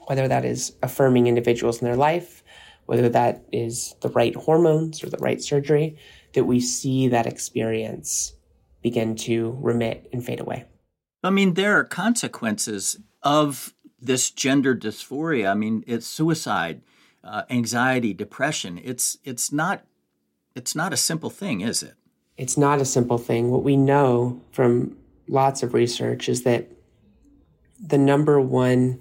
whether 0.07 0.27
that 0.27 0.45
is 0.45 0.75
affirming 0.83 1.29
individuals 1.29 1.81
in 1.81 1.87
their 1.87 1.97
life, 1.97 2.43
whether 2.87 3.09
that 3.09 3.45
is 3.53 3.95
the 4.01 4.09
right 4.09 4.35
hormones 4.35 5.05
or 5.05 5.09
the 5.09 5.19
right 5.19 5.41
surgery, 5.41 5.97
that 6.35 6.45
we 6.45 6.59
see 6.59 7.07
that 7.07 7.27
experience 7.27 8.35
begin 8.83 9.15
to 9.15 9.57
remit 9.61 10.09
and 10.13 10.25
fade 10.25 10.41
away. 10.41 10.65
I 11.23 11.31
mean, 11.31 11.55
there 11.55 11.79
are 11.79 11.85
consequences 11.85 12.99
of 13.23 13.75
this 14.01 14.31
gender 14.31 14.75
dysphoria. 14.75 15.51
I 15.51 15.55
mean, 15.55 15.85
it's 15.87 16.07
suicide, 16.07 16.83
uh, 17.25 17.43
anxiety, 17.51 18.15
depression. 18.15 18.81
It's 18.83 19.19
it's 19.25 19.53
not 19.53 19.85
it's 20.55 20.75
not 20.75 20.93
a 20.93 20.97
simple 20.97 21.31
thing, 21.31 21.61
is 21.61 21.83
it? 21.83 21.95
It's 22.37 22.57
not 22.57 22.81
a 22.81 22.85
simple 22.85 23.19
thing. 23.19 23.51
What 23.51 23.65
we 23.65 23.77
know 23.77 24.41
from 24.53 24.97
lots 25.29 25.63
of 25.63 25.75
research 25.75 26.29
is 26.29 26.43
that 26.45 26.69
the 27.81 27.99
number 27.99 28.41
one 28.41 29.01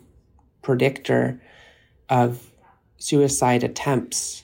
predictor 0.62 1.42
of 2.10 2.52
suicide 2.98 3.64
attempts 3.64 4.44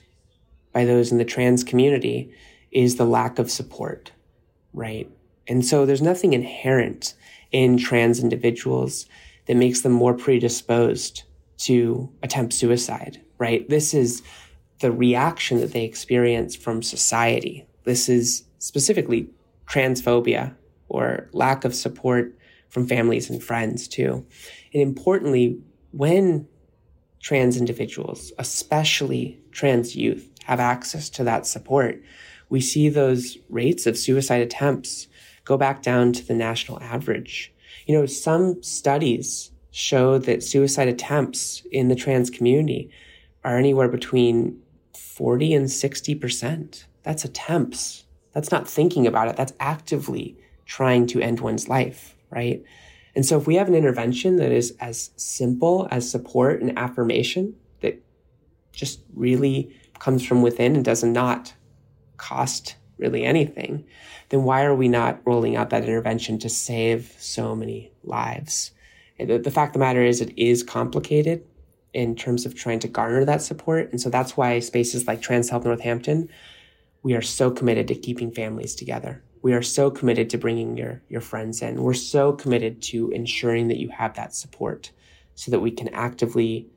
by 0.72 0.84
those 0.84 1.12
in 1.12 1.18
the 1.18 1.24
trans 1.24 1.62
community 1.62 2.32
is 2.70 2.96
the 2.96 3.04
lack 3.04 3.38
of 3.38 3.50
support, 3.50 4.12
right? 4.72 5.08
And 5.46 5.64
so 5.64 5.86
there's 5.86 6.02
nothing 6.02 6.32
inherent 6.32 7.14
in 7.52 7.78
trans 7.78 8.20
individuals 8.20 9.06
that 9.46 9.56
makes 9.56 9.82
them 9.82 9.92
more 9.92 10.14
predisposed 10.14 11.22
to 11.58 12.10
attempt 12.22 12.52
suicide, 12.52 13.20
right? 13.38 13.68
This 13.68 13.94
is 13.94 14.22
the 14.80 14.92
reaction 14.92 15.60
that 15.60 15.72
they 15.72 15.84
experience 15.84 16.54
from 16.56 16.82
society. 16.82 17.66
This 17.84 18.08
is 18.08 18.44
specifically 18.58 19.28
transphobia 19.66 20.54
or 20.88 21.28
lack 21.32 21.64
of 21.64 21.74
support 21.74 22.36
from 22.68 22.86
families 22.86 23.30
and 23.30 23.42
friends 23.42 23.88
too. 23.88 24.26
And 24.72 24.82
importantly, 24.82 25.58
when 25.92 26.48
trans 27.22 27.56
individuals, 27.56 28.32
especially 28.38 29.40
trans 29.52 29.96
youth, 29.96 30.28
have 30.44 30.60
access 30.60 31.08
to 31.10 31.24
that 31.24 31.46
support, 31.46 32.02
we 32.50 32.60
see 32.60 32.88
those 32.88 33.38
rates 33.48 33.86
of 33.86 33.96
suicide 33.96 34.42
attempts 34.42 35.06
go 35.44 35.56
back 35.56 35.82
down 35.82 36.12
to 36.12 36.26
the 36.26 36.34
national 36.34 36.80
average. 36.82 37.52
You 37.86 37.96
know, 37.98 38.06
some 38.06 38.62
studies 38.62 39.50
show 39.70 40.18
that 40.18 40.42
suicide 40.42 40.88
attempts 40.88 41.62
in 41.72 41.88
the 41.88 41.96
trans 41.96 42.30
community 42.30 42.90
are 43.44 43.58
anywhere 43.58 43.88
between 43.88 44.60
40 44.96 45.54
and 45.54 45.66
60%. 45.66 46.84
That's 47.02 47.24
attempts. 47.24 48.04
That's 48.32 48.50
not 48.50 48.68
thinking 48.68 49.06
about 49.06 49.28
it. 49.28 49.36
That's 49.36 49.52
actively 49.60 50.36
trying 50.66 51.06
to 51.08 51.20
end 51.20 51.40
one's 51.40 51.68
life, 51.68 52.16
right? 52.30 52.64
And 53.14 53.24
so 53.24 53.38
if 53.38 53.46
we 53.46 53.56
have 53.56 53.68
an 53.68 53.74
intervention 53.74 54.36
that 54.36 54.50
is 54.50 54.74
as 54.80 55.10
simple 55.16 55.86
as 55.90 56.10
support 56.10 56.60
and 56.60 56.76
affirmation 56.78 57.54
that 57.80 58.02
just 58.72 59.00
really 59.14 59.76
comes 60.00 60.24
from 60.24 60.42
within 60.42 60.74
and 60.74 60.84
does 60.84 61.04
not 61.04 61.54
cost 62.16 62.76
really 62.98 63.24
anything, 63.24 63.84
then 64.30 64.42
why 64.42 64.64
are 64.64 64.74
we 64.74 64.88
not 64.88 65.20
rolling 65.24 65.54
out 65.54 65.70
that 65.70 65.84
intervention 65.84 66.38
to 66.38 66.48
save 66.48 67.14
so 67.18 67.54
many 67.54 67.92
lives? 68.02 68.72
The, 69.18 69.38
the 69.38 69.50
fact 69.50 69.70
of 69.70 69.72
the 69.74 69.78
matter 69.80 70.02
is, 70.02 70.20
it 70.20 70.36
is 70.36 70.62
complicated 70.62 71.44
in 71.94 72.14
terms 72.14 72.44
of 72.44 72.54
trying 72.54 72.80
to 72.80 72.88
garner 72.88 73.24
that 73.24 73.40
support. 73.40 73.90
And 73.90 74.00
so 74.00 74.10
that's 74.10 74.36
why 74.36 74.58
spaces 74.58 75.06
like 75.06 75.22
Trans 75.22 75.48
Health 75.48 75.64
Northampton 75.64 76.28
we 77.04 77.14
are 77.14 77.22
so 77.22 77.50
committed 77.50 77.86
to 77.88 77.94
keeping 77.94 78.32
families 78.32 78.74
together. 78.74 79.22
We 79.42 79.52
are 79.52 79.62
so 79.62 79.90
committed 79.90 80.30
to 80.30 80.38
bringing 80.38 80.76
your, 80.76 81.02
your 81.10 81.20
friends 81.20 81.60
in. 81.60 81.82
We're 81.82 81.92
so 81.92 82.32
committed 82.32 82.80
to 82.84 83.10
ensuring 83.10 83.68
that 83.68 83.76
you 83.76 83.90
have 83.90 84.14
that 84.14 84.34
support 84.34 84.90
so 85.34 85.50
that 85.50 85.60
we 85.60 85.70
can 85.70 85.88
actively 85.90 86.70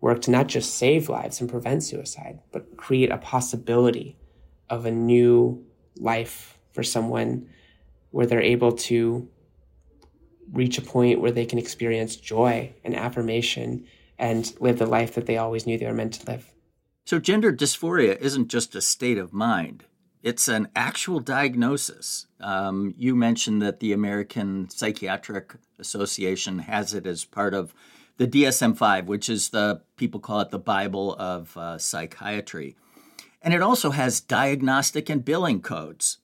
work 0.00 0.22
to 0.22 0.30
not 0.30 0.46
just 0.46 0.76
save 0.76 1.10
lives 1.10 1.40
and 1.40 1.50
prevent 1.50 1.82
suicide, 1.82 2.40
but 2.50 2.78
create 2.78 3.12
a 3.12 3.18
possibility 3.18 4.16
of 4.70 4.86
a 4.86 4.90
new 4.90 5.62
life 5.98 6.58
for 6.72 6.82
someone 6.82 7.46
where 8.10 8.24
they're 8.24 8.40
able 8.40 8.72
to 8.72 9.28
reach 10.50 10.78
a 10.78 10.82
point 10.82 11.20
where 11.20 11.30
they 11.30 11.44
can 11.44 11.58
experience 11.58 12.16
joy 12.16 12.72
and 12.84 12.96
affirmation 12.96 13.86
and 14.18 14.54
live 14.60 14.78
the 14.78 14.86
life 14.86 15.14
that 15.14 15.26
they 15.26 15.36
always 15.36 15.66
knew 15.66 15.78
they 15.78 15.86
were 15.86 15.92
meant 15.92 16.14
to 16.14 16.30
live. 16.30 16.52
So, 17.04 17.18
gender 17.18 17.52
dysphoria 17.52 18.16
isn't 18.18 18.48
just 18.48 18.74
a 18.74 18.80
state 18.80 19.18
of 19.18 19.32
mind, 19.32 19.84
it's 20.22 20.48
an 20.48 20.68
actual 20.74 21.20
diagnosis. 21.20 22.26
Um, 22.40 22.94
you 22.96 23.14
mentioned 23.14 23.60
that 23.60 23.80
the 23.80 23.92
American 23.92 24.70
Psychiatric 24.70 25.56
Association 25.78 26.60
has 26.60 26.94
it 26.94 27.06
as 27.06 27.24
part 27.24 27.52
of 27.52 27.74
the 28.16 28.26
DSM 28.26 28.76
5, 28.76 29.08
which 29.08 29.28
is 29.28 29.50
the, 29.50 29.82
people 29.96 30.20
call 30.20 30.40
it 30.40 30.50
the 30.50 30.58
Bible 30.58 31.14
of 31.16 31.56
uh, 31.56 31.78
psychiatry. 31.78 32.76
And 33.42 33.52
it 33.52 33.60
also 33.60 33.90
has 33.90 34.20
diagnostic 34.20 35.10
and 35.10 35.24
billing 35.24 35.60
codes. 35.60 36.18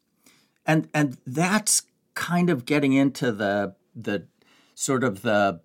And, 0.64 0.88
and 0.94 1.18
that's 1.26 1.82
kind 2.14 2.48
of 2.48 2.64
getting 2.64 2.92
into 2.92 3.32
the, 3.32 3.74
the 3.94 4.26
sort 4.74 5.04
of 5.04 5.22
the, 5.22 5.60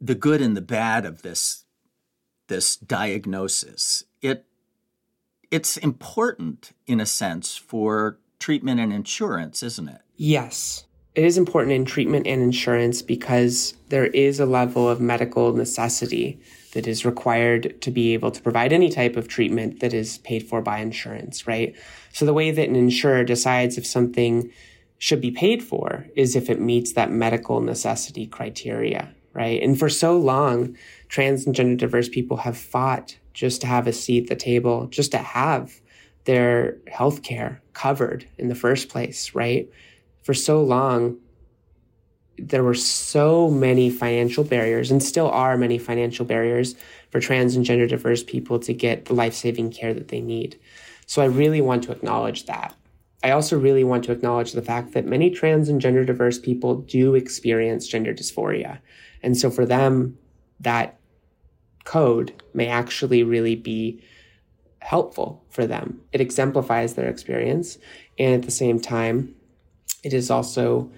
the 0.00 0.14
good 0.14 0.42
and 0.42 0.56
the 0.56 0.60
bad 0.60 1.06
of 1.06 1.22
this, 1.22 1.64
this 2.48 2.76
diagnosis. 2.76 4.04
It, 4.20 4.44
it's 5.50 5.76
important, 5.76 6.72
in 6.86 7.00
a 7.00 7.06
sense, 7.06 7.56
for 7.56 8.18
treatment 8.38 8.80
and 8.80 8.92
insurance, 8.92 9.62
isn't 9.62 9.88
it? 9.88 10.00
Yes 10.16 10.84
it 11.18 11.24
is 11.24 11.36
important 11.36 11.72
in 11.72 11.84
treatment 11.84 12.28
and 12.28 12.40
insurance 12.40 13.02
because 13.02 13.74
there 13.88 14.06
is 14.06 14.38
a 14.38 14.46
level 14.46 14.88
of 14.88 15.00
medical 15.00 15.52
necessity 15.52 16.40
that 16.74 16.86
is 16.86 17.04
required 17.04 17.82
to 17.82 17.90
be 17.90 18.14
able 18.14 18.30
to 18.30 18.40
provide 18.40 18.72
any 18.72 18.88
type 18.88 19.16
of 19.16 19.26
treatment 19.26 19.80
that 19.80 19.92
is 19.92 20.18
paid 20.18 20.44
for 20.44 20.62
by 20.62 20.78
insurance, 20.78 21.44
right? 21.44 21.74
So 22.12 22.24
the 22.24 22.32
way 22.32 22.52
that 22.52 22.68
an 22.68 22.76
insurer 22.76 23.24
decides 23.24 23.76
if 23.76 23.84
something 23.84 24.52
should 24.98 25.20
be 25.20 25.32
paid 25.32 25.60
for 25.60 26.06
is 26.14 26.36
if 26.36 26.48
it 26.48 26.60
meets 26.60 26.92
that 26.92 27.10
medical 27.10 27.60
necessity 27.60 28.24
criteria, 28.24 29.12
right? 29.32 29.62
And 29.62 29.78
for 29.78 29.88
so 29.88 30.16
long, 30.16 30.76
trans 31.08 31.46
and 31.46 31.54
gender 31.54 31.76
diverse 31.76 32.08
people 32.08 32.38
have 32.38 32.56
fought 32.56 33.16
just 33.34 33.60
to 33.60 33.66
have 33.66 33.86
a 33.86 33.92
seat 33.92 34.24
at 34.24 34.28
the 34.28 34.36
table, 34.36 34.86
just 34.86 35.12
to 35.12 35.18
have 35.18 35.80
their 36.24 36.76
health 36.88 37.22
care 37.22 37.62
covered 37.72 38.26
in 38.36 38.48
the 38.48 38.54
first 38.54 38.88
place, 38.88 39.34
right? 39.34 39.68
for 40.28 40.34
so 40.34 40.62
long, 40.62 41.16
there 42.36 42.62
were 42.62 42.74
so 42.74 43.48
many 43.48 43.88
financial 43.88 44.44
barriers 44.44 44.90
and 44.90 45.02
still 45.02 45.30
are 45.30 45.56
many 45.56 45.78
financial 45.78 46.26
barriers 46.26 46.74
for 47.10 47.18
trans 47.18 47.56
and 47.56 47.64
gender 47.64 47.86
diverse 47.86 48.22
people 48.22 48.58
to 48.58 48.74
get 48.74 49.06
the 49.06 49.14
life 49.14 49.32
saving 49.32 49.70
care 49.70 49.94
that 49.94 50.08
they 50.08 50.20
need. 50.20 50.60
So 51.06 51.22
I 51.22 51.24
really 51.24 51.62
want 51.62 51.82
to 51.84 51.92
acknowledge 51.92 52.44
that. 52.44 52.74
I 53.24 53.30
also 53.30 53.58
really 53.58 53.84
want 53.84 54.04
to 54.04 54.12
acknowledge 54.12 54.52
the 54.52 54.60
fact 54.60 54.92
that 54.92 55.06
many 55.06 55.30
trans 55.30 55.70
and 55.70 55.80
gender 55.80 56.04
diverse 56.04 56.38
people 56.38 56.74
do 56.74 57.14
experience 57.14 57.88
gender 57.88 58.12
dysphoria. 58.12 58.80
And 59.22 59.36
so 59.36 59.50
for 59.50 59.66
them, 59.66 60.18
that 60.60 60.98
code 61.84 62.42
may 62.52 62.66
actually 62.66 63.22
really 63.22 63.56
be 63.56 64.02
helpful 64.80 65.44
for 65.48 65.66
them. 65.66 66.00
It 66.12 66.20
exemplifies 66.20 66.94
their 66.94 67.08
experience. 67.08 67.78
And 68.18 68.34
at 68.34 68.42
the 68.42 68.50
same 68.50 68.80
time, 68.80 69.34
it 70.02 70.12
is 70.12 70.30
also 70.30 70.90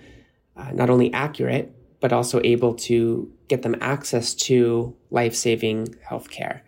uh, 0.56 0.70
not 0.72 0.90
only 0.90 1.12
accurate, 1.12 1.74
but 2.00 2.12
also 2.12 2.40
able 2.44 2.74
to 2.74 3.30
get 3.48 3.62
them 3.62 3.76
access 3.80 4.34
to 4.34 4.96
life 5.10 5.34
saving 5.34 5.86
healthcare. 6.08 6.60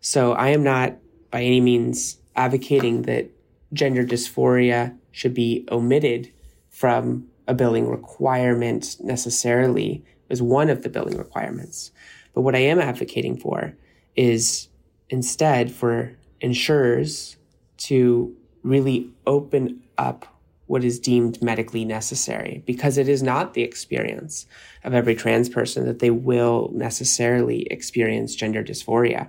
So 0.00 0.32
I 0.32 0.48
am 0.48 0.62
not 0.62 0.96
by 1.30 1.42
any 1.42 1.60
means 1.60 2.18
advocating 2.34 3.02
that 3.02 3.30
gender 3.72 4.04
dysphoria 4.04 4.96
should 5.12 5.34
be 5.34 5.66
omitted 5.70 6.32
from 6.70 7.26
a 7.46 7.54
billing 7.54 7.88
requirement 7.88 8.96
necessarily 9.00 10.04
as 10.30 10.40
one 10.40 10.70
of 10.70 10.82
the 10.82 10.88
billing 10.88 11.18
requirements. 11.18 11.90
But 12.34 12.42
what 12.42 12.54
I 12.54 12.60
am 12.60 12.78
advocating 12.78 13.36
for 13.36 13.74
is 14.16 14.68
instead 15.08 15.72
for 15.72 16.16
insurers 16.40 17.36
to 17.78 18.34
really 18.62 19.10
open 19.26 19.82
up 19.98 20.26
what 20.66 20.84
is 20.84 21.00
deemed 21.00 21.42
medically 21.42 21.84
necessary 21.84 22.62
because 22.64 22.96
it 22.96 23.08
is 23.08 23.24
not 23.24 23.54
the 23.54 23.62
experience 23.62 24.46
of 24.84 24.94
every 24.94 25.16
trans 25.16 25.48
person 25.48 25.84
that 25.84 25.98
they 25.98 26.10
will 26.10 26.70
necessarily 26.72 27.62
experience 27.64 28.36
gender 28.36 28.62
dysphoria. 28.62 29.28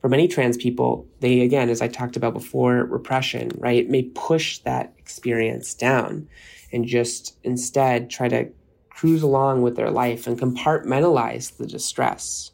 For 0.00 0.08
many 0.08 0.26
trans 0.26 0.56
people, 0.56 1.06
they, 1.20 1.42
again, 1.42 1.70
as 1.70 1.80
I 1.80 1.88
talked 1.88 2.16
about 2.16 2.34
before, 2.34 2.84
repression, 2.84 3.52
right, 3.56 3.88
may 3.88 4.02
push 4.02 4.58
that 4.58 4.92
experience 4.98 5.74
down 5.74 6.28
and 6.72 6.84
just 6.84 7.38
instead 7.44 8.10
try 8.10 8.28
to 8.28 8.48
cruise 8.94 9.22
along 9.22 9.62
with 9.62 9.76
their 9.76 9.90
life 9.90 10.26
and 10.26 10.38
compartmentalize 10.38 11.56
the 11.56 11.66
distress 11.66 12.52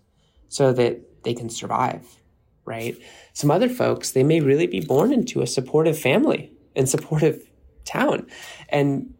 so 0.49 0.73
that 0.73 1.23
they 1.23 1.35
can 1.35 1.51
survive, 1.51 2.07
right? 2.65 2.97
Some 3.35 3.51
other 3.51 3.69
folks, 3.69 4.13
they 4.13 4.25
may 4.25 4.41
really 4.41 4.67
be 4.67 4.81
born 4.81 5.13
into 5.13 5.43
a 5.43 5.47
supportive 5.47 5.99
family 5.99 6.51
and 6.75 6.89
supportive 6.89 7.47
town. 7.85 8.27
And, 8.71 9.13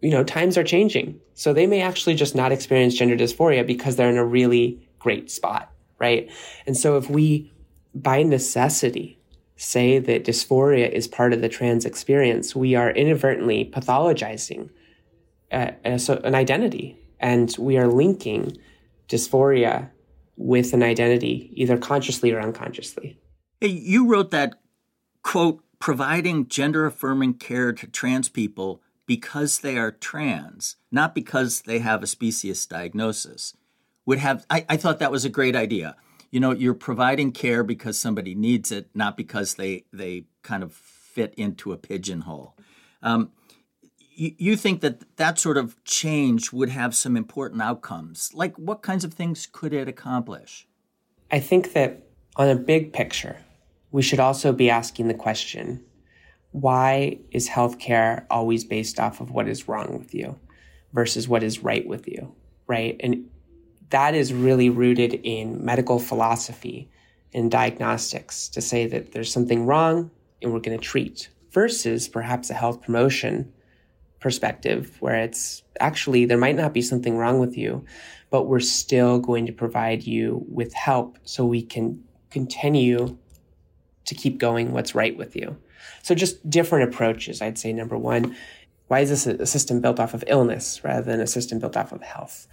you 0.00 0.10
know, 0.10 0.22
times 0.22 0.56
are 0.56 0.64
changing. 0.64 1.20
So 1.34 1.52
they 1.52 1.66
may 1.66 1.82
actually 1.82 2.14
just 2.14 2.34
not 2.34 2.52
experience 2.52 2.94
gender 2.94 3.16
dysphoria 3.16 3.66
because 3.66 3.96
they're 3.96 4.10
in 4.10 4.16
a 4.16 4.24
really 4.24 4.88
great 5.00 5.30
spot, 5.30 5.72
right? 5.98 6.30
And 6.66 6.76
so 6.76 6.96
if 6.96 7.10
we, 7.10 7.52
by 7.94 8.22
necessity, 8.22 9.18
say 9.56 9.98
that 9.98 10.24
dysphoria 10.24 10.90
is 10.90 11.08
part 11.08 11.32
of 11.32 11.40
the 11.40 11.48
trans 11.48 11.84
experience, 11.84 12.54
we 12.54 12.74
are 12.76 12.90
inadvertently 12.90 13.70
pathologizing 13.72 14.70
a, 15.52 15.74
a, 15.84 16.10
an 16.24 16.34
identity 16.34 16.98
and 17.20 17.54
we 17.58 17.78
are 17.78 17.86
linking 17.86 18.58
dysphoria 19.08 19.90
with 20.36 20.72
an 20.72 20.82
identity, 20.82 21.50
either 21.54 21.78
consciously 21.78 22.32
or 22.32 22.40
unconsciously. 22.40 23.18
Hey, 23.60 23.68
you 23.68 24.08
wrote 24.08 24.30
that 24.32 24.60
quote 25.22 25.62
providing 25.78 26.48
gender 26.48 26.86
affirming 26.86 27.34
care 27.34 27.72
to 27.72 27.86
trans 27.86 28.28
people 28.28 28.82
because 29.06 29.60
they 29.60 29.76
are 29.76 29.90
trans, 29.90 30.76
not 30.90 31.14
because 31.14 31.62
they 31.62 31.80
have 31.80 32.02
a 32.02 32.06
specious 32.06 32.66
diagnosis, 32.66 33.56
would 34.06 34.18
have, 34.18 34.46
I, 34.48 34.64
I 34.68 34.76
thought 34.76 34.98
that 35.00 35.12
was 35.12 35.24
a 35.24 35.28
great 35.28 35.54
idea. 35.54 35.96
You 36.30 36.40
know, 36.40 36.52
you're 36.52 36.74
providing 36.74 37.30
care 37.32 37.62
because 37.62 37.98
somebody 37.98 38.34
needs 38.34 38.72
it, 38.72 38.88
not 38.94 39.16
because 39.16 39.54
they, 39.54 39.84
they 39.92 40.24
kind 40.42 40.62
of 40.62 40.72
fit 40.72 41.34
into 41.34 41.72
a 41.72 41.76
pigeonhole. 41.76 42.56
Um, 43.02 43.32
you, 44.22 44.34
you 44.38 44.56
think 44.56 44.82
that 44.82 45.16
that 45.16 45.38
sort 45.40 45.56
of 45.56 45.82
change 45.84 46.52
would 46.52 46.68
have 46.68 46.94
some 46.94 47.16
important 47.16 47.60
outcomes. 47.60 48.30
Like, 48.32 48.56
what 48.56 48.80
kinds 48.80 49.04
of 49.04 49.12
things 49.12 49.48
could 49.50 49.74
it 49.74 49.88
accomplish? 49.88 50.66
I 51.32 51.40
think 51.40 51.72
that 51.72 52.06
on 52.36 52.48
a 52.48 52.54
big 52.54 52.92
picture, 52.92 53.38
we 53.90 54.00
should 54.00 54.20
also 54.20 54.52
be 54.52 54.70
asking 54.70 55.08
the 55.08 55.14
question 55.14 55.84
why 56.52 57.18
is 57.30 57.48
healthcare 57.48 58.26
always 58.30 58.62
based 58.62 59.00
off 59.00 59.20
of 59.20 59.30
what 59.30 59.48
is 59.48 59.66
wrong 59.66 59.98
with 59.98 60.14
you 60.14 60.38
versus 60.92 61.26
what 61.26 61.42
is 61.42 61.60
right 61.60 61.86
with 61.86 62.06
you, 62.06 62.32
right? 62.66 63.00
And 63.00 63.28
that 63.88 64.14
is 64.14 64.32
really 64.32 64.68
rooted 64.70 65.14
in 65.24 65.64
medical 65.64 65.98
philosophy 65.98 66.90
and 67.34 67.50
diagnostics 67.50 68.48
to 68.50 68.60
say 68.60 68.86
that 68.86 69.12
there's 69.12 69.32
something 69.32 69.66
wrong 69.66 70.10
and 70.42 70.52
we're 70.52 70.60
going 70.60 70.78
to 70.78 70.84
treat 70.84 71.30
versus 71.50 72.06
perhaps 72.06 72.50
a 72.50 72.54
health 72.54 72.82
promotion 72.82 73.50
perspective 74.22 74.96
where 75.00 75.16
it's 75.16 75.62
actually 75.80 76.24
there 76.24 76.38
might 76.38 76.56
not 76.56 76.72
be 76.72 76.80
something 76.80 77.18
wrong 77.18 77.38
with 77.38 77.58
you, 77.58 77.84
but 78.30 78.44
we're 78.44 78.60
still 78.60 79.18
going 79.18 79.46
to 79.46 79.52
provide 79.52 80.04
you 80.04 80.44
with 80.48 80.72
help 80.72 81.18
so 81.24 81.44
we 81.44 81.62
can 81.62 82.02
continue 82.30 83.18
to 84.06 84.14
keep 84.14 84.38
going 84.38 84.72
what's 84.72 84.94
right 84.94 85.16
with 85.16 85.36
you. 85.36 85.56
So 86.02 86.14
just 86.14 86.48
different 86.48 86.88
approaches. 86.88 87.42
I'd 87.42 87.58
say 87.58 87.72
number 87.72 87.98
one, 87.98 88.34
why 88.88 89.00
is 89.00 89.10
this 89.10 89.26
a 89.26 89.46
system 89.46 89.80
built 89.80 90.00
off 90.00 90.14
of 90.14 90.24
illness 90.26 90.82
rather 90.84 91.02
than 91.02 91.20
a 91.20 91.26
system 91.26 91.58
built 91.58 91.76
off 91.76 91.92
of 91.92 92.02
health? 92.02 92.46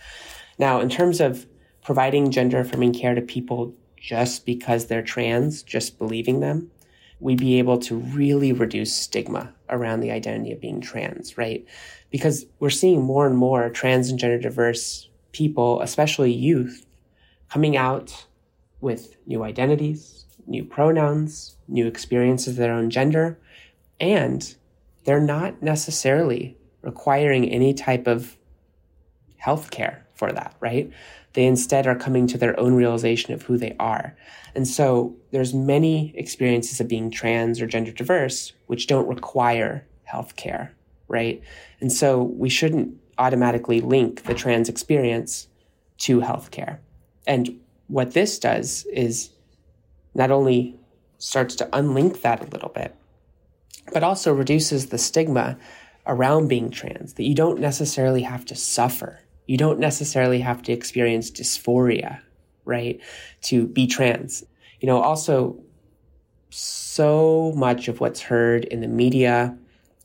Now, 0.57 0.79
in 0.81 0.89
terms 0.89 1.21
of 1.21 1.45
providing 1.83 2.31
gender 2.31 2.59
affirming 2.59 2.93
care 2.93 3.15
to 3.15 3.21
people 3.21 3.73
just 3.95 4.45
because 4.45 4.87
they're 4.87 5.01
trans, 5.01 5.63
just 5.63 5.97
believing 5.97 6.39
them, 6.39 6.71
we'd 7.19 7.39
be 7.39 7.59
able 7.59 7.77
to 7.79 7.95
really 7.95 8.53
reduce 8.53 8.95
stigma 8.95 9.53
around 9.69 9.99
the 9.99 10.11
identity 10.11 10.51
of 10.51 10.61
being 10.61 10.81
trans, 10.81 11.37
right? 11.37 11.65
Because 12.09 12.45
we're 12.59 12.69
seeing 12.69 13.01
more 13.01 13.27
and 13.27 13.37
more 13.37 13.69
trans 13.69 14.09
and 14.09 14.19
gender 14.19 14.39
diverse 14.39 15.09
people, 15.31 15.81
especially 15.81 16.31
youth, 16.31 16.85
coming 17.49 17.77
out 17.77 18.25
with 18.81 19.15
new 19.25 19.43
identities, 19.43 20.25
new 20.47 20.63
pronouns, 20.63 21.55
new 21.67 21.85
experiences 21.85 22.49
of 22.49 22.55
their 22.55 22.73
own 22.73 22.89
gender, 22.89 23.39
And 23.99 24.55
they're 25.03 25.19
not 25.19 25.61
necessarily 25.61 26.57
requiring 26.81 27.49
any 27.49 27.73
type 27.73 28.07
of 28.07 28.37
health 29.37 29.71
care 29.71 30.05
for 30.19 30.33
that, 30.33 30.53
right? 30.59 30.91
They 31.33 31.45
instead 31.45 31.87
are 31.87 31.95
coming 31.95 32.27
to 32.27 32.37
their 32.37 32.59
own 32.59 32.73
realization 32.73 33.33
of 33.33 33.43
who 33.43 33.57
they 33.57 33.75
are. 33.79 34.17
And 34.53 34.67
so 34.67 35.15
there's 35.31 35.53
many 35.53 36.13
experiences 36.15 36.81
of 36.81 36.89
being 36.89 37.09
trans 37.09 37.61
or 37.61 37.67
gender 37.67 37.93
diverse 37.93 38.51
which 38.67 38.87
don't 38.87 39.07
require 39.07 39.87
health 40.03 40.35
care, 40.35 40.75
right? 41.07 41.41
And 41.79 41.91
so 41.91 42.21
we 42.21 42.49
shouldn't 42.49 42.97
automatically 43.17 43.79
link 43.79 44.23
the 44.23 44.33
trans 44.33 44.67
experience 44.67 45.47
to 45.99 46.19
healthcare. 46.19 46.79
And 47.25 47.59
what 47.87 48.13
this 48.13 48.37
does 48.39 48.85
is 48.91 49.29
not 50.13 50.31
only 50.31 50.77
starts 51.17 51.55
to 51.55 51.65
unlink 51.67 52.21
that 52.21 52.41
a 52.41 52.49
little 52.49 52.69
bit, 52.69 52.93
but 53.93 54.03
also 54.03 54.33
reduces 54.33 54.87
the 54.87 54.97
stigma 54.97 55.57
around 56.05 56.47
being 56.47 56.71
trans, 56.71 57.13
that 57.13 57.23
you 57.23 57.35
don't 57.35 57.59
necessarily 57.59 58.23
have 58.23 58.43
to 58.45 58.55
suffer. 58.55 59.19
You 59.49 59.57
don't 59.57 59.79
necessarily 59.79 60.41
have 60.41 60.61
to 60.61 60.71
experience 60.71 61.31
dysphoria, 61.31 62.19
right? 62.65 63.01
To 63.45 63.65
be 63.65 63.87
trans. 63.87 64.43
You 64.79 64.85
know, 64.85 65.01
also, 65.01 65.59
so 66.51 67.51
much 67.55 67.87
of 67.87 67.99
what's 67.99 68.21
heard 68.21 68.65
in 68.65 68.81
the 68.81 68.87
media, 68.87 69.57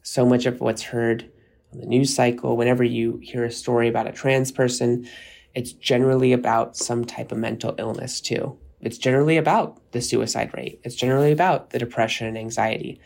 so 0.02 0.24
much 0.24 0.46
of 0.46 0.62
what's 0.62 0.80
heard 0.80 1.30
on 1.74 1.80
the 1.80 1.86
news 1.86 2.14
cycle, 2.14 2.56
whenever 2.56 2.82
you 2.84 3.18
hear 3.22 3.44
a 3.44 3.50
story 3.50 3.86
about 3.86 4.06
a 4.06 4.12
trans 4.12 4.50
person, 4.50 5.06
it's 5.52 5.72
generally 5.72 6.32
about 6.32 6.74
some 6.74 7.04
type 7.04 7.30
of 7.30 7.36
mental 7.36 7.74
illness 7.76 8.22
too. 8.22 8.56
It's 8.80 8.96
generally 8.96 9.36
about 9.36 9.92
the 9.92 10.00
suicide 10.00 10.52
rate. 10.56 10.80
It's 10.84 10.96
generally 10.96 11.32
about 11.32 11.68
the 11.68 11.78
depression 11.78 12.26
and 12.26 12.38
anxiety. 12.38 12.98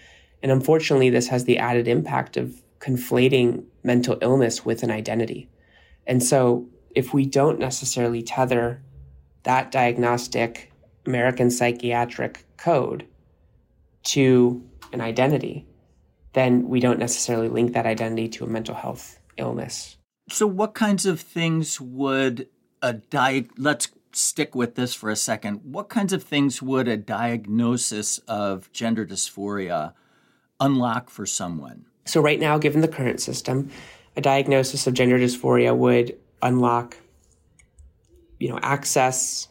And 0.44 0.52
unfortunately, 0.52 1.10
this 1.10 1.26
has 1.26 1.46
the 1.46 1.58
added 1.58 1.88
impact 1.88 2.36
of 2.36 2.62
conflating 2.78 3.64
mental 3.82 4.18
illness 4.22 4.64
with 4.64 4.84
an 4.84 4.92
identity. 4.92 5.48
And 6.08 6.22
so, 6.22 6.66
if 6.94 7.14
we 7.14 7.26
don't 7.26 7.60
necessarily 7.60 8.22
tether 8.22 8.82
that 9.44 9.70
diagnostic 9.70 10.72
American 11.06 11.50
psychiatric 11.50 12.44
code 12.56 13.06
to 14.04 14.64
an 14.92 15.00
identity, 15.00 15.66
then 16.32 16.68
we 16.68 16.80
don't 16.80 16.98
necessarily 16.98 17.48
link 17.48 17.74
that 17.74 17.86
identity 17.86 18.28
to 18.30 18.44
a 18.44 18.48
mental 18.48 18.74
health 18.74 19.20
illness. 19.36 19.96
So, 20.30 20.46
what 20.46 20.74
kinds 20.74 21.06
of 21.06 21.20
things 21.20 21.80
would 21.80 22.48
a 22.82 22.94
di- 22.94 23.48
let's 23.56 23.88
stick 24.12 24.54
with 24.54 24.74
this 24.74 24.94
for 24.94 25.10
a 25.10 25.16
second. 25.16 25.60
What 25.64 25.88
kinds 25.88 26.12
of 26.12 26.22
things 26.22 26.62
would 26.62 26.88
a 26.88 26.96
diagnosis 26.96 28.18
of 28.26 28.72
gender 28.72 29.06
dysphoria 29.06 29.92
unlock 30.60 31.10
for 31.10 31.26
someone? 31.26 31.86
So, 32.04 32.20
right 32.20 32.40
now, 32.40 32.58
given 32.58 32.80
the 32.80 32.88
current 32.88 33.20
system, 33.20 33.70
a 34.18 34.20
diagnosis 34.20 34.88
of 34.88 34.94
gender 34.94 35.16
dysphoria 35.16 35.74
would 35.74 36.18
unlock, 36.42 36.96
you 38.40 38.48
know, 38.48 38.58
access 38.64 39.46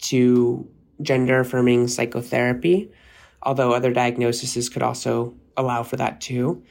to 0.00 0.68
gender 1.00 1.40
affirming 1.40 1.88
psychotherapy, 1.88 2.92
although 3.42 3.72
other 3.72 3.90
diagnoses 3.90 4.68
could 4.68 4.82
also 4.82 5.34
allow 5.56 5.82
for 5.82 5.96
that 5.96 6.20
too. 6.20 6.62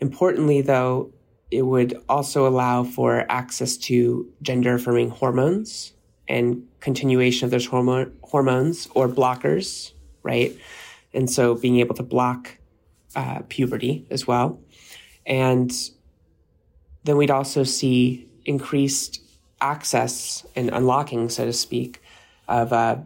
Importantly, 0.00 0.60
though, 0.60 1.12
it 1.52 1.62
would 1.62 2.02
also 2.08 2.48
allow 2.48 2.82
for 2.82 3.24
access 3.30 3.76
to 3.76 4.28
gender 4.42 4.74
affirming 4.74 5.10
hormones 5.10 5.92
and 6.26 6.66
continuation 6.80 7.44
of 7.44 7.52
those 7.52 7.66
hormone, 7.66 8.12
hormones 8.22 8.88
or 8.96 9.08
blockers, 9.08 9.92
right? 10.24 10.52
And 11.14 11.30
so 11.30 11.54
being 11.54 11.78
able 11.78 11.94
to 11.94 12.02
block 12.02 12.58
uh, 13.14 13.42
puberty 13.48 14.04
as 14.10 14.26
well. 14.26 14.58
And 15.24 15.72
then 17.08 17.16
we'd 17.16 17.30
also 17.30 17.64
see 17.64 18.28
increased 18.44 19.22
access 19.60 20.46
and 20.54 20.68
unlocking, 20.70 21.28
so 21.28 21.44
to 21.44 21.52
speak, 21.52 22.02
of 22.48 22.72
uh, 22.72 22.96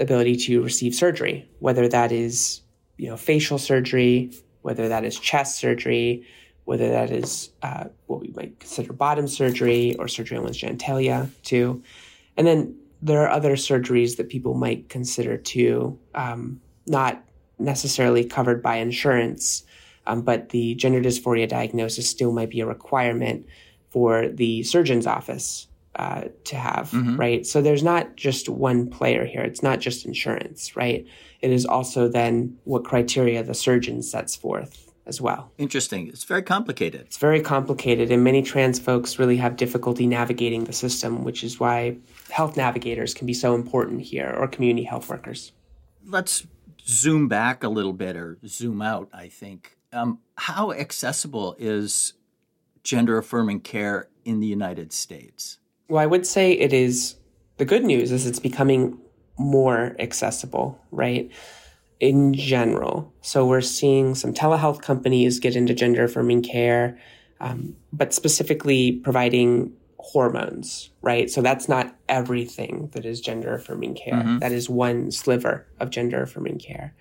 ability 0.00 0.36
to 0.36 0.62
receive 0.62 0.94
surgery, 0.94 1.48
whether 1.60 1.88
that 1.88 2.10
is 2.10 2.62
you 2.96 3.08
know 3.08 3.16
facial 3.16 3.58
surgery, 3.58 4.32
whether 4.62 4.88
that 4.88 5.04
is 5.04 5.18
chest 5.18 5.58
surgery, 5.58 6.26
whether 6.64 6.88
that 6.88 7.10
is 7.10 7.50
uh, 7.62 7.84
what 8.06 8.20
we 8.20 8.28
might 8.34 8.58
consider 8.60 8.92
bottom 8.92 9.28
surgery 9.28 9.94
or 9.98 10.08
surgery 10.08 10.36
on 10.36 10.44
one's 10.44 10.60
genitalia 10.60 11.28
too. 11.42 11.82
And 12.36 12.46
then 12.46 12.76
there 13.02 13.22
are 13.22 13.28
other 13.28 13.56
surgeries 13.56 14.16
that 14.16 14.28
people 14.28 14.54
might 14.54 14.88
consider 14.88 15.36
too, 15.36 15.98
um, 16.14 16.60
not 16.86 17.22
necessarily 17.58 18.24
covered 18.24 18.62
by 18.62 18.76
insurance, 18.76 19.64
um, 20.06 20.22
but 20.22 20.50
the 20.50 20.74
gender 20.74 21.00
dysphoria 21.00 21.48
diagnosis 21.48 22.08
still 22.08 22.32
might 22.32 22.50
be 22.50 22.60
a 22.60 22.66
requirement 22.66 23.46
for 23.90 24.28
the 24.28 24.62
surgeon's 24.62 25.06
office 25.06 25.68
uh, 25.96 26.24
to 26.44 26.56
have, 26.56 26.90
mm-hmm. 26.90 27.16
right? 27.16 27.46
So 27.46 27.62
there's 27.62 27.82
not 27.82 28.16
just 28.16 28.48
one 28.48 28.90
player 28.90 29.24
here. 29.24 29.42
It's 29.42 29.62
not 29.62 29.80
just 29.80 30.04
insurance, 30.04 30.76
right? 30.76 31.06
It 31.40 31.50
is 31.50 31.64
also 31.64 32.08
then 32.08 32.58
what 32.64 32.84
criteria 32.84 33.42
the 33.42 33.54
surgeon 33.54 34.02
sets 34.02 34.34
forth 34.34 34.92
as 35.06 35.20
well. 35.20 35.52
Interesting. 35.58 36.08
It's 36.08 36.24
very 36.24 36.42
complicated. 36.42 37.02
It's 37.02 37.18
very 37.18 37.40
complicated, 37.40 38.10
and 38.10 38.24
many 38.24 38.42
trans 38.42 38.78
folks 38.78 39.18
really 39.18 39.36
have 39.36 39.56
difficulty 39.56 40.06
navigating 40.06 40.64
the 40.64 40.72
system, 40.72 41.24
which 41.24 41.44
is 41.44 41.60
why 41.60 41.98
health 42.30 42.56
navigators 42.56 43.14
can 43.14 43.26
be 43.26 43.34
so 43.34 43.54
important 43.54 44.00
here 44.00 44.34
or 44.36 44.48
community 44.48 44.84
health 44.84 45.08
workers. 45.08 45.52
Let's 46.06 46.46
zoom 46.86 47.28
back 47.28 47.62
a 47.62 47.68
little 47.68 47.92
bit 47.92 48.16
or 48.16 48.38
zoom 48.46 48.82
out, 48.82 49.08
I 49.12 49.28
think. 49.28 49.73
Um, 49.94 50.18
how 50.36 50.72
accessible 50.72 51.56
is 51.58 52.14
gender 52.82 53.16
affirming 53.16 53.60
care 53.60 54.08
in 54.24 54.40
the 54.40 54.46
United 54.46 54.92
States? 54.92 55.58
Well, 55.88 56.02
I 56.02 56.06
would 56.06 56.26
say 56.26 56.52
it 56.52 56.72
is 56.72 57.16
the 57.58 57.64
good 57.64 57.84
news 57.84 58.10
is 58.10 58.26
it's 58.26 58.40
becoming 58.40 58.98
more 59.38 59.94
accessible, 59.98 60.80
right? 60.90 61.30
in 62.00 62.34
general. 62.34 63.12
So 63.22 63.46
we're 63.46 63.60
seeing 63.60 64.14
some 64.14 64.34
telehealth 64.34 64.82
companies 64.82 65.38
get 65.38 65.56
into 65.56 65.72
gender 65.72 66.04
affirming 66.04 66.42
care, 66.42 66.98
um, 67.40 67.76
but 67.92 68.12
specifically 68.12 68.92
providing 68.92 69.72
hormones, 69.98 70.90
right? 71.00 71.30
So 71.30 71.40
that's 71.40 71.68
not 71.68 71.96
everything 72.08 72.90
that 72.92 73.06
is 73.06 73.20
gender 73.20 73.54
affirming 73.54 73.94
care. 73.94 74.14
Mm-hmm. 74.14 74.38
That 74.40 74.52
is 74.52 74.68
one 74.68 75.10
sliver 75.12 75.66
of 75.80 75.88
gender 75.90 76.22
affirming 76.22 76.58
care. 76.58 76.94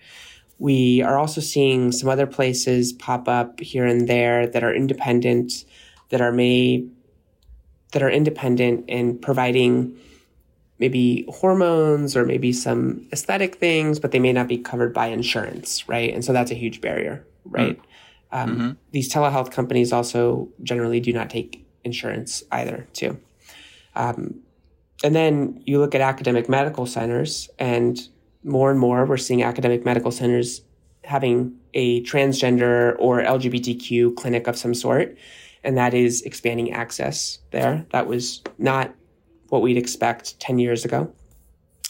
We 0.63 1.02
are 1.02 1.19
also 1.19 1.41
seeing 1.41 1.91
some 1.91 2.08
other 2.08 2.26
places 2.26 2.93
pop 2.93 3.28
up 3.28 3.60
here 3.60 3.86
and 3.86 4.08
there 4.08 4.47
that 4.47 4.63
are 4.63 4.73
independent, 4.73 5.65
that 6.08 6.21
are 6.21 6.32
made, 6.32 6.89
that 7.91 8.02
are 8.02 8.10
independent 8.10 8.86
in 8.88 9.19
providing 9.19 9.99
maybe 10.80 11.26
hormones 11.28 12.15
or 12.15 12.23
maybe 12.23 12.54
some 12.54 13.06
aesthetic 13.12 13.56
things, 13.56 13.99
but 13.99 14.13
they 14.13 14.19
may 14.19 14.32
not 14.32 14.47
be 14.47 14.58
covered 14.58 14.93
by 14.93 15.08
insurance, 15.08 15.89
right? 15.89 16.13
And 16.13 16.23
so 16.23 16.32
that's 16.32 16.49
a 16.49 16.56
huge 16.56 16.80
barrier, 16.80 17.28
right? 17.43 17.78
Mm-hmm. 18.32 18.38
Um, 18.38 18.49
mm-hmm. 18.56 18.71
These 18.91 19.12
telehealth 19.12 19.52
companies 19.52 19.91
also 19.91 20.47
generally 20.63 21.02
do 21.02 21.12
not 21.12 21.30
take 21.30 21.67
insurance 21.84 22.41
either, 22.54 22.88
too. 22.93 23.19
Um, 23.97 24.39
and 25.04 25.13
then 25.13 25.62
you 25.65 25.80
look 25.80 25.93
at 25.93 25.99
academic 25.99 26.47
medical 26.47 26.86
centers, 26.86 27.49
and 27.60 27.99
more 28.43 28.71
and 28.71 28.79
more 28.79 29.06
we're 29.06 29.17
seeing 29.17 29.43
academic 29.43 29.86
medical 29.86 30.12
centers 30.12 30.62
having 31.03 31.58
a 31.73 32.01
transgender 32.03 32.95
or 32.99 33.21
LGBTQ 33.21 34.15
clinic 34.15 34.47
of 34.47 34.58
some 34.58 34.73
sort, 34.73 35.17
and 35.63 35.77
that 35.77 35.93
is 35.93 36.21
expanding 36.21 36.71
access 36.71 37.39
there. 37.51 37.86
That 37.91 38.08
was 38.08 38.41
not 38.58 38.93
what 39.49 39.62
we'd 39.62 39.77
expect 39.77 40.39
10 40.39 40.60
years 40.60 40.86
ago. 40.86 41.12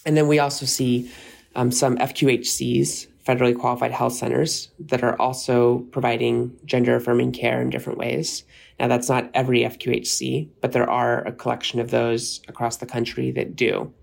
And 0.06 0.18
then 0.18 0.28
we 0.28 0.40
also 0.40 0.66
see 0.66 1.10
um, 1.56 1.72
some 1.72 1.98
FQHCs, 1.98 3.08
federally 3.26 3.58
qualified 3.58 3.92
health 3.92 4.14
centers, 4.14 4.70
that 4.80 5.04
are 5.04 5.20
also 5.22 5.80
providing 5.92 6.58
gender 6.66 6.96
affirming 6.96 7.32
care 7.32 7.62
in 7.62 7.70
different 7.70 8.00
ways. 8.00 8.44
Now, 8.80 8.88
that's 8.88 9.08
not 9.08 9.30
every 9.34 9.62
FQHC, 9.62 10.50
but 10.60 10.72
there 10.72 10.90
are 10.90 11.26
a 11.26 11.32
collection 11.32 11.80
of 11.80 11.92
those 11.92 12.42
across 12.48 12.78
the 12.78 12.86
country 12.86 13.32
that 13.32 13.56
do. 13.56 13.94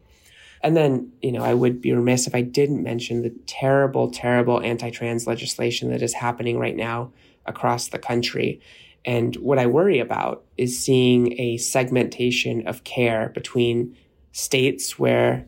And 0.63 0.77
then, 0.77 1.13
you 1.23 1.33
know, 1.33 1.43
I 1.43 1.55
would 1.55 1.81
be 1.81 1.93
remiss 1.93 2.27
if 2.27 2.35
I 2.35 2.43
didn't 2.43 2.83
mention 2.83 3.23
the 3.23 3.31
terrible, 3.47 4.11
terrible 4.11 4.61
anti 4.61 4.91
trans 4.91 5.27
legislation 5.27 5.91
that 5.91 6.03
is 6.03 6.15
happening 6.15 6.59
right 6.59 6.77
now 6.77 7.13
across 7.47 7.89
the 7.89 7.99
country. 7.99 8.61
And 9.05 9.35
what 9.37 9.59
I 9.59 9.67
worry 9.67 9.99
about 9.99 10.45
is 10.59 10.79
seeing 10.79 11.41
a 11.41 11.57
segmentation 11.57 12.67
of 12.67 12.85
care 12.85 13.31
between 13.31 13.97
states 14.33 14.99
where 14.99 15.47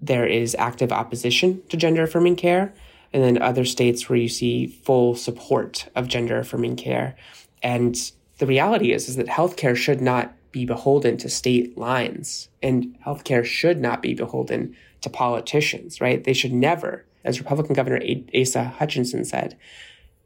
there 0.00 0.26
is 0.26 0.56
active 0.58 0.92
opposition 0.92 1.62
to 1.68 1.76
gender 1.76 2.02
affirming 2.02 2.36
care, 2.36 2.74
and 3.12 3.22
then 3.22 3.40
other 3.40 3.64
states 3.64 4.08
where 4.08 4.18
you 4.18 4.28
see 4.28 4.66
full 4.66 5.14
support 5.14 5.88
of 5.94 6.08
gender 6.08 6.38
affirming 6.38 6.76
care. 6.76 7.16
And 7.62 7.96
the 8.38 8.46
reality 8.46 8.92
is, 8.92 9.08
is 9.08 9.16
that 9.16 9.26
healthcare 9.26 9.76
should 9.76 10.00
not 10.00 10.34
be 10.52 10.64
beholden 10.64 11.16
to 11.18 11.28
state 11.28 11.76
lines, 11.76 12.48
and 12.62 12.96
healthcare 13.04 13.44
should 13.44 13.80
not 13.80 14.02
be 14.02 14.14
beholden 14.14 14.76
to 15.02 15.10
politicians, 15.10 16.00
right? 16.00 16.24
They 16.24 16.32
should 16.32 16.52
never, 16.52 17.04
as 17.24 17.38
Republican 17.38 17.74
Governor 17.74 18.00
Asa 18.34 18.64
Hutchinson 18.64 19.24
said, 19.24 19.56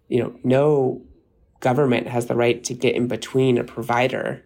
you 0.09 0.23
know, 0.23 0.35
no 0.45 1.03
government 1.61 2.07
has 2.07 2.27
the 2.27 2.35
right 2.35 2.63
to 2.65 2.75
get 2.75 2.95
in 2.95 3.07
between 3.07 3.59
a 3.59 3.65
provider 3.65 4.43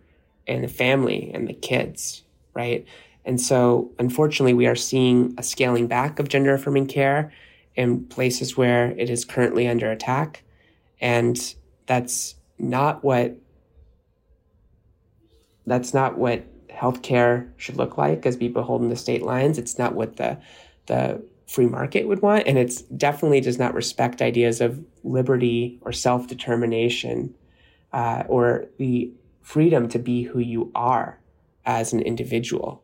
and 0.47 0.65
the 0.65 0.69
family 0.69 1.31
and 1.33 1.49
the 1.49 1.55
kids, 1.55 2.23
right? 2.55 2.87
And 3.25 3.41
so, 3.41 3.91
unfortunately, 3.99 4.55
we 4.55 4.67
are 4.67 4.77
seeing 4.77 5.35
a 5.39 5.43
scaling 5.43 5.87
back 5.87 6.19
of 6.19 6.29
gender 6.29 6.55
affirming 6.55 6.87
care 6.87 7.33
in 7.75 8.05
places 8.05 8.57
where 8.57 8.91
it 8.91 9.09
is 9.09 9.25
currently 9.25 9.67
under 9.67 9.91
attack. 9.91 10.43
And 11.01 11.55
that's 11.87 12.35
not 12.59 13.03
what 13.03 13.37
that's 15.67 15.95
not 15.95 16.19
what 16.19 16.45
healthcare 16.69 17.51
should 17.57 17.77
look 17.77 17.97
like 17.97 18.27
as 18.27 18.37
be 18.37 18.49
beholden 18.49 18.91
to 18.91 18.97
state 18.97 19.23
lines. 19.23 19.59
It's 19.59 19.79
not 19.79 19.95
what 19.95 20.17
the 20.17 20.39
the 20.87 21.23
free 21.47 21.67
market 21.67 22.09
would 22.09 22.23
want, 22.23 22.47
and 22.47 22.59
it 22.59 22.83
definitely 22.97 23.41
does 23.41 23.59
not 23.59 23.75
respect 23.75 24.21
ideas 24.21 24.61
of 24.61 24.85
liberty 25.03 25.79
or 25.83 25.93
self 25.93 26.27
determination 26.27 27.35
uh, 27.93 28.25
or 28.29 28.67
the 28.79 29.13
freedom 29.41 29.89
to 29.89 29.99
be 29.99 30.25
who 30.25 30.39
you 30.39 30.71
are 30.75 31.21
as 31.65 31.93
an 31.93 32.01
individual. 32.01 32.83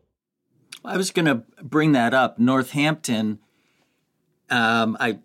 I 0.84 0.96
was 0.96 1.10
going 1.10 1.26
to 1.26 1.42
bring 1.62 1.92
that 1.92 2.14
up. 2.14 2.38
Northampton, 2.38 3.38
um, 4.48 4.96
I 5.00 5.18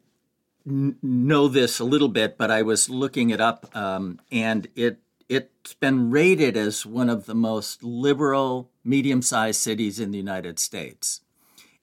n- 0.67 0.97
know 1.01 1.47
this 1.47 1.79
a 1.79 1.85
little 1.85 2.09
bit, 2.09 2.37
but 2.37 2.51
I 2.51 2.61
was 2.61 2.89
looking 2.89 3.29
it 3.29 3.39
up, 3.39 3.73
um, 3.75 4.19
and 4.31 4.67
it 4.75 4.99
it's 5.27 5.73
been 5.73 6.11
rated 6.11 6.55
as 6.55 6.85
one 6.85 7.09
of 7.09 7.25
the 7.25 7.35
most 7.35 7.83
liberal, 7.83 8.71
medium-sized 8.83 9.59
cities 9.59 9.99
in 9.99 10.11
the 10.11 10.17
United 10.17 10.59
States. 10.59 11.21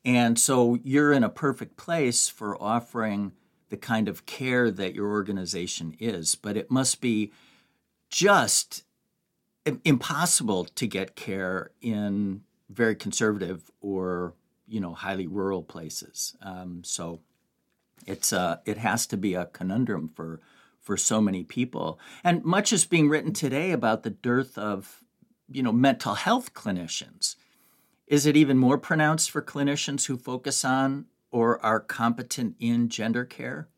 And 0.05 0.39
so 0.39 0.79
you're 0.83 1.13
in 1.13 1.25
a 1.25 1.29
perfect 1.29 1.77
place 1.77 2.29
for 2.29 2.61
offering 2.61 3.33
the 3.69 3.77
kind 3.77 4.09
of 4.09 4.27
care 4.27 4.71
that 4.71 4.95
your 4.95 5.09
organization 5.09 5.97
is, 5.99 6.35
but 6.35 6.57
it 6.57 6.71
must 6.71 7.01
be 7.01 7.33
just 8.11 8.85
impossible 9.85 10.65
to 10.65 10.87
get 10.87 11.17
care 11.17 11.71
in 11.81 12.43
very 12.69 12.95
conservative 12.95 13.71
or 13.81 14.35
you 14.67 14.81
know 14.81 14.95
highly 14.95 15.27
rural 15.27 15.63
places. 15.63 16.37
Um, 16.43 16.83
so 16.85 17.21
it's 18.07 18.33
uh, 18.33 18.59
it 18.67 18.79
has 18.79 19.07
to 19.09 19.17
be 19.17 19.35
a 19.35 19.47
conundrum 19.47 20.11
for 20.15 20.41
for 20.83 20.97
so 20.97 21.21
many 21.21 21.45
people, 21.45 21.99
and 22.25 22.45
much 22.45 22.73
is 22.73 22.85
being 22.85 23.09
written 23.09 23.33
today 23.33 23.71
about 23.71 24.03
the 24.03 24.11
dearth 24.11 24.59
of 24.59 25.03
you 25.49 25.63
know 25.63 25.73
mental 25.73 26.15
health 26.15 26.53
clinicians. 26.55 27.37
Is 28.07 28.27
it 28.27 28.37
even 28.37 28.59
more 28.59 28.77
pronounced 28.77 29.31
for 29.31 29.41
clinicians 29.41 30.07
who 30.07 30.17
focus 30.17 30.65
on 30.65 31.07
or 31.31 31.65
are 31.65 31.81
competent 31.81 32.57
in 32.61 32.89
gender 32.89 33.25
care? 33.25 33.69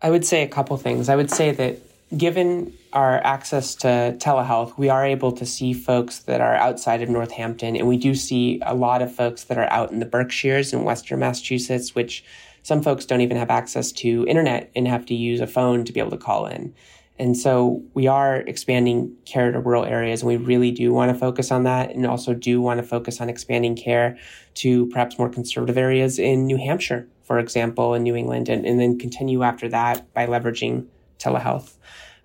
I 0.00 0.10
would 0.10 0.24
say 0.24 0.42
a 0.42 0.48
couple 0.48 0.76
things. 0.76 1.08
I 1.08 1.16
would 1.16 1.30
say 1.30 1.50
that 1.52 1.78
given 2.16 2.72
our 2.92 3.18
access 3.24 3.74
to 3.74 4.16
telehealth, 4.18 4.78
we 4.78 4.88
are 4.88 5.04
able 5.04 5.32
to 5.32 5.44
see 5.44 5.72
folks 5.72 6.20
that 6.20 6.40
are 6.40 6.54
outside 6.54 7.02
of 7.02 7.08
Northampton, 7.08 7.76
and 7.76 7.88
we 7.88 7.96
do 7.96 8.14
see 8.14 8.60
a 8.64 8.74
lot 8.74 9.02
of 9.02 9.14
folks 9.14 9.44
that 9.44 9.58
are 9.58 9.70
out 9.72 9.90
in 9.90 9.98
the 9.98 10.06
Berkshires 10.06 10.72
in 10.72 10.84
Western 10.84 11.18
Massachusetts, 11.20 11.94
which 11.94 12.24
some 12.66 12.82
folks 12.82 13.06
don't 13.06 13.20
even 13.20 13.36
have 13.36 13.48
access 13.48 13.92
to 13.92 14.26
internet 14.26 14.72
and 14.74 14.88
have 14.88 15.06
to 15.06 15.14
use 15.14 15.40
a 15.40 15.46
phone 15.46 15.84
to 15.84 15.92
be 15.92 16.00
able 16.00 16.10
to 16.10 16.16
call 16.16 16.46
in. 16.46 16.74
And 17.16 17.36
so 17.36 17.80
we 17.94 18.08
are 18.08 18.38
expanding 18.38 19.14
care 19.24 19.52
to 19.52 19.60
rural 19.60 19.84
areas, 19.84 20.20
and 20.20 20.28
we 20.28 20.36
really 20.36 20.72
do 20.72 20.92
want 20.92 21.12
to 21.12 21.16
focus 21.16 21.52
on 21.52 21.62
that, 21.62 21.94
and 21.94 22.04
also 22.04 22.34
do 22.34 22.60
want 22.60 22.78
to 22.78 22.82
focus 22.82 23.20
on 23.20 23.28
expanding 23.28 23.76
care 23.76 24.18
to 24.54 24.86
perhaps 24.88 25.16
more 25.16 25.28
conservative 25.28 25.78
areas 25.78 26.18
in 26.18 26.44
New 26.44 26.56
Hampshire, 26.56 27.06
for 27.22 27.38
example, 27.38 27.94
in 27.94 28.02
New 28.02 28.16
England, 28.16 28.48
and, 28.48 28.66
and 28.66 28.80
then 28.80 28.98
continue 28.98 29.44
after 29.44 29.68
that 29.68 30.12
by 30.12 30.26
leveraging 30.26 30.88
telehealth. 31.20 31.76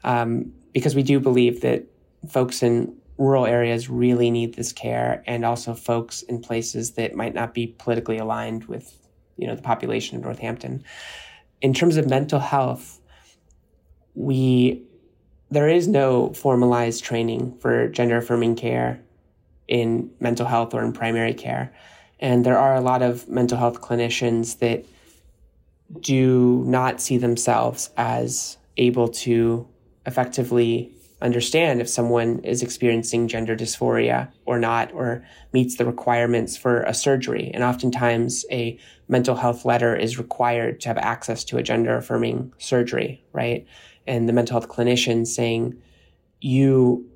Um, 0.03 0.53
because 0.73 0.95
we 0.95 1.03
do 1.03 1.19
believe 1.19 1.61
that 1.61 1.83
folks 2.27 2.63
in 2.63 2.95
rural 3.19 3.45
areas 3.45 3.91
really 3.91 4.31
need 4.31 4.55
this 4.55 4.73
care, 4.73 5.23
and 5.27 5.45
also 5.45 5.75
folks 5.75 6.23
in 6.23 6.41
places 6.41 6.93
that 6.93 7.13
might 7.13 7.35
not 7.35 7.53
be 7.53 7.67
politically 7.77 8.17
aligned 8.17 8.65
with, 8.65 8.97
you 9.37 9.47
know, 9.47 9.55
the 9.55 9.61
population 9.61 10.17
of 10.17 10.23
Northampton. 10.23 10.83
In 11.61 11.73
terms 11.73 11.97
of 11.97 12.09
mental 12.09 12.39
health, 12.39 12.99
we 14.15 14.83
there 15.49 15.67
is 15.67 15.87
no 15.87 16.31
formalized 16.33 17.03
training 17.03 17.57
for 17.59 17.89
gender 17.89 18.17
affirming 18.17 18.55
care 18.55 19.01
in 19.67 20.09
mental 20.19 20.45
health 20.45 20.73
or 20.73 20.83
in 20.83 20.93
primary 20.93 21.33
care. 21.33 21.73
And 22.19 22.45
there 22.45 22.57
are 22.57 22.75
a 22.75 22.81
lot 22.81 23.01
of 23.01 23.27
mental 23.27 23.57
health 23.57 23.81
clinicians 23.81 24.59
that 24.59 24.85
do 25.99 26.63
not 26.65 27.01
see 27.01 27.17
themselves 27.17 27.89
as 27.97 28.57
able 28.77 29.09
to 29.09 29.67
effectively 30.05 30.93
understand 31.21 31.81
if 31.81 31.89
someone 31.89 32.39
is 32.39 32.61
experiencing 32.61 33.27
gender 33.27 33.55
dysphoria 33.55 34.31
or 34.45 34.59
not, 34.59 34.91
or 34.93 35.23
meets 35.53 35.77
the 35.77 35.85
requirements 35.85 36.57
for 36.57 36.83
a 36.83 36.93
surgery. 36.93 37.51
And 37.53 37.63
oftentimes, 37.63 38.45
a 38.51 38.77
mental 39.07 39.35
health 39.35 39.65
letter 39.65 39.95
is 39.95 40.17
required 40.17 40.81
to 40.81 40.89
have 40.89 40.97
access 40.97 41.43
to 41.45 41.57
a 41.57 41.63
gender 41.63 41.95
affirming 41.95 42.53
surgery, 42.57 43.23
right? 43.33 43.67
and 44.07 44.27
the 44.27 44.33
mental 44.33 44.59
health 44.59 44.69
clinician 44.69 45.25
saying, 45.25 45.81
you 46.39 47.07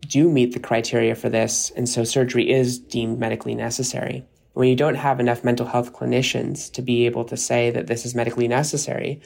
do 0.00 0.28
meet 0.28 0.52
the 0.52 0.60
criteria 0.60 1.14
for 1.14 1.28
this, 1.28 1.70
and 1.76 1.88
so 1.88 2.04
surgery 2.04 2.50
is 2.50 2.78
deemed 2.78 3.18
medically 3.18 3.54
necessary. 3.54 4.24
When 4.54 4.68
you 4.68 4.76
don't 4.76 4.96
have 4.96 5.20
enough 5.20 5.44
mental 5.44 5.66
health 5.66 5.92
clinicians 5.92 6.70
to 6.72 6.82
be 6.82 7.06
able 7.06 7.24
to 7.26 7.36
say 7.36 7.70
that 7.70 7.86
this 7.86 8.04
is 8.04 8.14
medically 8.14 8.48
necessary, 8.48 9.20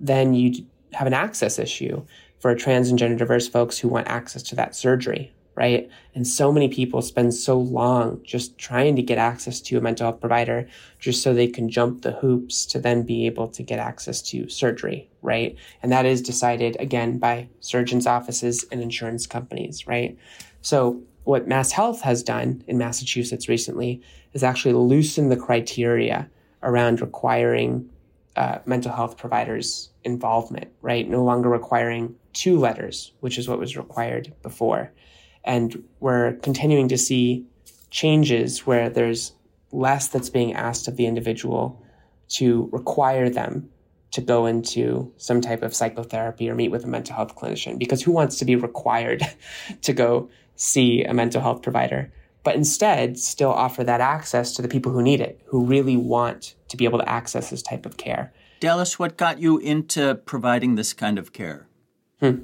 then 0.00 0.34
you 0.34 0.66
have 0.92 1.06
an 1.06 1.14
access 1.14 1.58
issue 1.58 2.04
for 2.42 2.56
trans 2.56 2.90
and 2.90 2.98
gender 2.98 3.16
diverse 3.16 3.46
folks 3.46 3.78
who 3.78 3.86
want 3.86 4.08
access 4.08 4.42
to 4.42 4.56
that 4.56 4.74
surgery, 4.74 5.32
right? 5.54 5.88
And 6.12 6.26
so 6.26 6.50
many 6.50 6.66
people 6.66 7.00
spend 7.00 7.32
so 7.34 7.56
long 7.56 8.20
just 8.24 8.58
trying 8.58 8.96
to 8.96 9.02
get 9.02 9.16
access 9.16 9.60
to 9.60 9.78
a 9.78 9.80
mental 9.80 10.06
health 10.08 10.20
provider 10.20 10.66
just 10.98 11.22
so 11.22 11.32
they 11.32 11.46
can 11.46 11.68
jump 11.68 12.02
the 12.02 12.10
hoops 12.10 12.66
to 12.66 12.80
then 12.80 13.04
be 13.04 13.26
able 13.26 13.46
to 13.46 13.62
get 13.62 13.78
access 13.78 14.20
to 14.22 14.48
surgery, 14.48 15.08
right? 15.22 15.54
And 15.84 15.92
that 15.92 16.04
is 16.04 16.20
decided 16.20 16.76
again 16.80 17.18
by 17.18 17.48
surgeons' 17.60 18.08
offices 18.08 18.64
and 18.72 18.82
insurance 18.82 19.24
companies, 19.24 19.86
right? 19.86 20.18
So 20.62 21.00
what 21.22 21.46
Mass 21.46 21.70
Health 21.70 22.00
has 22.00 22.24
done 22.24 22.64
in 22.66 22.76
Massachusetts 22.76 23.48
recently 23.48 24.02
is 24.32 24.42
actually 24.42 24.74
loosen 24.74 25.28
the 25.28 25.36
criteria 25.36 26.28
around 26.64 27.00
requiring 27.00 27.88
uh, 28.36 28.58
mental 28.64 28.92
health 28.92 29.16
providers' 29.16 29.90
involvement, 30.04 30.70
right? 30.80 31.08
No 31.08 31.22
longer 31.22 31.48
requiring 31.48 32.14
two 32.32 32.58
letters, 32.58 33.12
which 33.20 33.38
is 33.38 33.48
what 33.48 33.58
was 33.58 33.76
required 33.76 34.32
before. 34.42 34.92
And 35.44 35.84
we're 36.00 36.34
continuing 36.34 36.88
to 36.88 36.98
see 36.98 37.46
changes 37.90 38.66
where 38.66 38.88
there's 38.88 39.32
less 39.70 40.08
that's 40.08 40.30
being 40.30 40.54
asked 40.54 40.88
of 40.88 40.96
the 40.96 41.06
individual 41.06 41.82
to 42.28 42.68
require 42.72 43.28
them 43.28 43.68
to 44.12 44.20
go 44.20 44.46
into 44.46 45.12
some 45.16 45.40
type 45.40 45.62
of 45.62 45.74
psychotherapy 45.74 46.48
or 46.48 46.54
meet 46.54 46.70
with 46.70 46.84
a 46.84 46.88
mental 46.88 47.16
health 47.16 47.34
clinician 47.34 47.78
because 47.78 48.02
who 48.02 48.12
wants 48.12 48.38
to 48.38 48.44
be 48.44 48.56
required 48.56 49.22
to 49.82 49.92
go 49.92 50.28
see 50.56 51.02
a 51.04 51.14
mental 51.14 51.40
health 51.40 51.62
provider 51.62 52.12
but 52.44 52.54
instead 52.54 53.18
still 53.18 53.50
offer 53.50 53.82
that 53.82 54.00
access 54.00 54.54
to 54.54 54.62
the 54.62 54.68
people 54.68 54.92
who 54.92 55.02
need 55.02 55.20
it 55.20 55.40
who 55.46 55.64
really 55.64 55.96
want 55.96 56.54
to 56.72 56.76
be 56.76 56.84
able 56.84 56.98
to 56.98 57.08
access 57.08 57.50
this 57.50 57.62
type 57.62 57.86
of 57.86 57.96
care 57.96 58.32
dallas 58.58 58.98
what 58.98 59.16
got 59.16 59.38
you 59.38 59.58
into 59.58 60.16
providing 60.26 60.74
this 60.74 60.92
kind 60.92 61.18
of 61.18 61.32
care 61.32 61.68
hmm. 62.18 62.38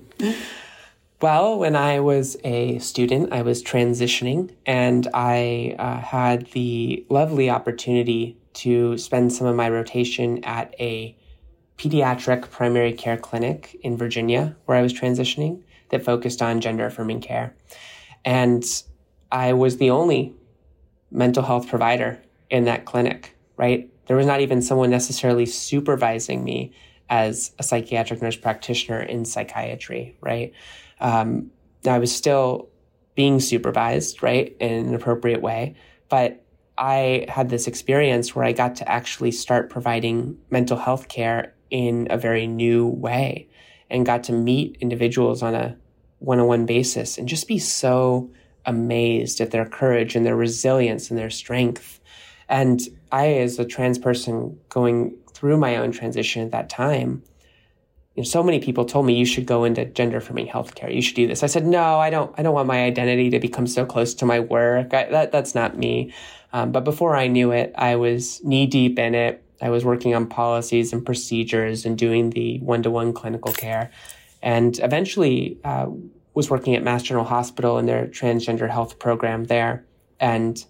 Well, 1.20 1.58
when 1.58 1.74
I 1.74 1.98
was 1.98 2.36
a 2.44 2.78
student, 2.78 3.32
I 3.32 3.42
was 3.42 3.60
transitioning 3.60 4.54
and 4.64 5.08
I 5.12 5.74
uh, 5.76 5.98
had 5.98 6.46
the 6.52 7.04
lovely 7.08 7.50
opportunity 7.50 8.36
to 8.54 8.96
spend 8.98 9.32
some 9.32 9.48
of 9.48 9.56
my 9.56 9.68
rotation 9.68 10.44
at 10.44 10.76
a 10.78 11.16
pediatric 11.76 12.50
primary 12.50 12.92
care 12.92 13.16
clinic 13.16 13.76
in 13.82 13.96
Virginia 13.96 14.56
where 14.66 14.76
I 14.76 14.82
was 14.82 14.92
transitioning 14.92 15.62
that 15.90 16.04
focused 16.04 16.40
on 16.40 16.60
gender 16.60 16.86
affirming 16.86 17.20
care. 17.20 17.52
And 18.24 18.64
I 19.32 19.54
was 19.54 19.78
the 19.78 19.90
only 19.90 20.34
mental 21.10 21.42
health 21.42 21.68
provider 21.68 22.20
in 22.48 22.64
that 22.66 22.84
clinic, 22.84 23.36
right? 23.56 23.90
There 24.08 24.16
was 24.16 24.26
not 24.26 24.40
even 24.40 24.60
someone 24.62 24.90
necessarily 24.90 25.46
supervising 25.46 26.42
me 26.42 26.72
as 27.10 27.52
a 27.58 27.62
psychiatric 27.62 28.20
nurse 28.20 28.36
practitioner 28.36 29.00
in 29.00 29.24
psychiatry, 29.24 30.16
right? 30.20 30.52
Um, 31.00 31.50
I 31.86 31.98
was 31.98 32.14
still 32.14 32.68
being 33.14 33.40
supervised, 33.40 34.22
right, 34.22 34.56
in 34.60 34.88
an 34.88 34.94
appropriate 34.94 35.42
way. 35.42 35.76
But 36.08 36.44
I 36.76 37.26
had 37.28 37.50
this 37.50 37.66
experience 37.66 38.34
where 38.34 38.44
I 38.44 38.52
got 38.52 38.76
to 38.76 38.88
actually 38.88 39.32
start 39.32 39.70
providing 39.70 40.38
mental 40.50 40.76
health 40.76 41.08
care 41.08 41.54
in 41.70 42.06
a 42.10 42.16
very 42.16 42.46
new 42.46 42.86
way 42.86 43.48
and 43.90 44.06
got 44.06 44.24
to 44.24 44.32
meet 44.32 44.78
individuals 44.80 45.42
on 45.42 45.54
a 45.54 45.76
one 46.20 46.38
on 46.38 46.46
one 46.46 46.66
basis 46.66 47.18
and 47.18 47.28
just 47.28 47.48
be 47.48 47.58
so 47.58 48.30
amazed 48.66 49.40
at 49.40 49.50
their 49.50 49.64
courage 49.64 50.14
and 50.14 50.26
their 50.26 50.36
resilience 50.36 51.10
and 51.10 51.18
their 51.18 51.30
strength. 51.30 52.00
And 52.48 52.80
I, 53.10 53.34
as 53.34 53.58
a 53.58 53.64
trans 53.64 53.98
person 53.98 54.58
going 54.68 55.16
through 55.32 55.56
my 55.56 55.76
own 55.76 55.92
transition 55.92 56.44
at 56.44 56.50
that 56.52 56.68
time, 56.68 57.22
you 58.14 58.22
know, 58.22 58.28
so 58.28 58.42
many 58.42 58.58
people 58.58 58.84
told 58.84 59.06
me 59.06 59.14
you 59.14 59.24
should 59.24 59.46
go 59.46 59.62
into 59.62 59.84
gender 59.84 60.16
affirming 60.16 60.48
healthcare. 60.48 60.92
You 60.92 61.00
should 61.00 61.14
do 61.14 61.28
this. 61.28 61.44
I 61.44 61.46
said, 61.46 61.64
no, 61.64 61.98
I 62.00 62.10
don't. 62.10 62.34
I 62.36 62.42
don't 62.42 62.54
want 62.54 62.66
my 62.66 62.82
identity 62.82 63.30
to 63.30 63.38
become 63.38 63.68
so 63.68 63.86
close 63.86 64.12
to 64.14 64.26
my 64.26 64.40
work. 64.40 64.92
I, 64.92 65.04
that 65.04 65.30
that's 65.30 65.54
not 65.54 65.78
me. 65.78 66.12
Um, 66.52 66.72
but 66.72 66.82
before 66.82 67.14
I 67.14 67.28
knew 67.28 67.52
it, 67.52 67.72
I 67.76 67.94
was 67.94 68.42
knee 68.42 68.66
deep 68.66 68.98
in 68.98 69.14
it. 69.14 69.44
I 69.60 69.70
was 69.70 69.84
working 69.84 70.14
on 70.14 70.26
policies 70.26 70.92
and 70.92 71.04
procedures 71.06 71.84
and 71.84 71.96
doing 71.96 72.30
the 72.30 72.58
one 72.58 72.82
to 72.82 72.90
one 72.90 73.12
clinical 73.12 73.52
care, 73.52 73.90
and 74.42 74.76
eventually 74.80 75.58
uh, 75.62 75.86
was 76.34 76.50
working 76.50 76.74
at 76.74 76.82
Mass 76.82 77.04
General 77.04 77.24
Hospital 77.24 77.78
in 77.78 77.86
their 77.86 78.06
transgender 78.06 78.68
health 78.68 78.98
program 78.98 79.44
there, 79.44 79.84
and 80.18 80.64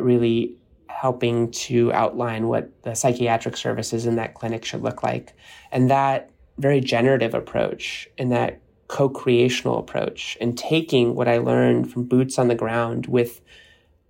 really 0.00 0.56
helping 0.94 1.50
to 1.50 1.92
outline 1.92 2.48
what 2.48 2.70
the 2.82 2.94
psychiatric 2.94 3.56
services 3.56 4.06
in 4.06 4.16
that 4.16 4.34
clinic 4.34 4.64
should 4.64 4.82
look 4.82 5.02
like, 5.02 5.34
and 5.72 5.90
that 5.90 6.30
very 6.58 6.80
generative 6.80 7.34
approach 7.34 8.08
and 8.16 8.30
that 8.30 8.60
co-creational 8.86 9.78
approach 9.78 10.38
and 10.40 10.56
taking 10.56 11.14
what 11.14 11.26
I 11.26 11.38
learned 11.38 11.92
from 11.92 12.04
boots 12.04 12.38
on 12.38 12.48
the 12.48 12.54
ground 12.54 13.06
with 13.06 13.40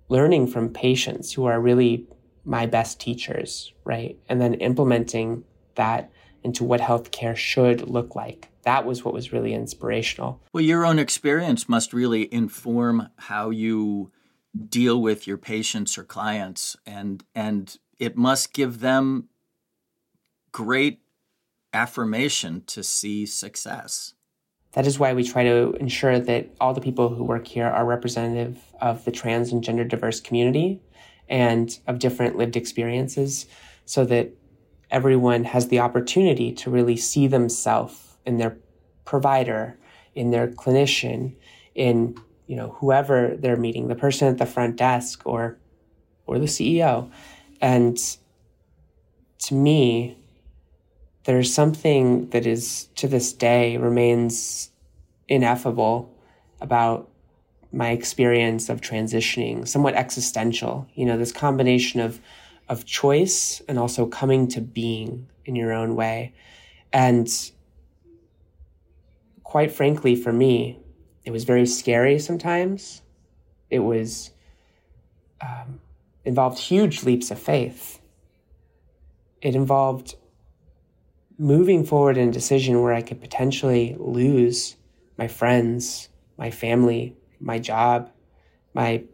learning 0.08 0.48
from 0.48 0.68
patients 0.68 1.32
who 1.32 1.46
are 1.46 1.60
really 1.60 2.06
my 2.44 2.66
best 2.66 3.00
teachers, 3.00 3.72
right? 3.84 4.18
And 4.28 4.40
then 4.40 4.54
implementing 4.54 5.44
that 5.76 6.10
into 6.42 6.64
what 6.64 6.80
healthcare 6.80 7.34
should 7.34 7.88
look 7.88 8.14
like. 8.14 8.48
That 8.64 8.84
was 8.84 9.04
what 9.04 9.14
was 9.14 9.32
really 9.32 9.54
inspirational. 9.54 10.42
Well, 10.52 10.62
your 10.62 10.84
own 10.84 10.98
experience 10.98 11.68
must 11.68 11.94
really 11.94 12.32
inform 12.32 13.08
how 13.16 13.50
you 13.50 14.10
deal 14.68 15.00
with 15.00 15.26
your 15.26 15.38
patients 15.38 15.98
or 15.98 16.04
clients 16.04 16.76
and 16.86 17.24
and 17.34 17.78
it 17.98 18.16
must 18.16 18.52
give 18.52 18.80
them 18.80 19.28
great 20.52 21.00
affirmation 21.72 22.62
to 22.66 22.82
see 22.82 23.26
success. 23.26 24.14
That 24.72 24.86
is 24.86 24.98
why 24.98 25.12
we 25.12 25.24
try 25.24 25.44
to 25.44 25.72
ensure 25.80 26.18
that 26.18 26.50
all 26.60 26.74
the 26.74 26.80
people 26.80 27.08
who 27.08 27.24
work 27.24 27.46
here 27.46 27.66
are 27.66 27.84
representative 27.84 28.58
of 28.80 29.04
the 29.04 29.12
trans 29.12 29.52
and 29.52 29.62
gender 29.62 29.84
diverse 29.84 30.20
community 30.20 30.80
and 31.28 31.78
of 31.86 31.98
different 31.98 32.36
lived 32.36 32.56
experiences 32.56 33.46
so 33.84 34.04
that 34.06 34.32
everyone 34.90 35.44
has 35.44 35.68
the 35.68 35.80
opportunity 35.80 36.52
to 36.52 36.70
really 36.70 36.96
see 36.96 37.26
themselves 37.26 38.16
in 38.24 38.38
their 38.38 38.56
provider, 39.04 39.78
in 40.14 40.30
their 40.30 40.48
clinician, 40.48 41.34
in 41.74 42.16
you 42.46 42.57
know 42.57 42.76
whoever 42.78 43.37
they're 43.37 43.57
meeting, 43.57 43.88
the 43.88 43.94
person 43.94 44.28
at 44.28 44.38
the 44.38 44.46
front 44.46 44.76
desk 44.76 45.22
or 45.24 45.59
or 46.26 46.38
the 46.38 46.46
CEO. 46.46 47.11
And 47.61 47.98
to 49.38 49.54
me, 49.54 50.16
there's 51.24 51.52
something 51.52 52.28
that 52.30 52.46
is 52.46 52.88
to 52.96 53.09
this 53.09 53.33
day 53.33 53.76
remains 53.76 54.70
ineffable 55.28 56.14
about 56.61 57.11
my 57.72 57.90
experience 57.90 58.68
of 58.68 58.80
transitioning, 58.80 59.66
somewhat 59.66 59.94
existential. 59.94 60.87
You 60.94 61.07
know, 61.07 61.18
this 61.18 61.33
combination 61.33 62.00
of 62.00 62.20
of 62.68 62.85
choice 62.87 63.61
and 63.68 63.78
also 63.78 64.07
coming 64.07 64.48
to 64.48 64.61
being 64.61 65.28
in 65.44 65.54
your 65.54 65.72
own 65.72 65.96
way. 65.96 66.33
And 66.92 67.28
quite 69.42 69.70
frankly, 69.70 70.16
for 70.16 70.33
me, 70.33 70.78
it 71.24 71.30
was 71.30 71.44
very 71.44 71.66
scary 71.66 72.18
sometimes. 72.18 73.02
It 73.70 73.80
was 73.80 74.30
um, 75.40 75.80
involved 76.24 76.58
huge 76.58 77.02
leaps 77.02 77.30
of 77.30 77.38
faith. 77.38 78.00
It 79.40 79.54
involved 79.54 80.16
moving 81.38 81.84
forward 81.84 82.16
in 82.16 82.28
a 82.28 82.32
decision 82.32 82.80
where 82.80 82.92
I 82.92 83.02
could 83.02 83.20
potentially 83.20 83.96
lose 83.98 84.76
my 85.18 85.28
friends, 85.28 86.08
my 86.37 86.50
family, 86.50 87.16
my 87.40 87.58
job, 87.58 88.10
my 88.72 89.04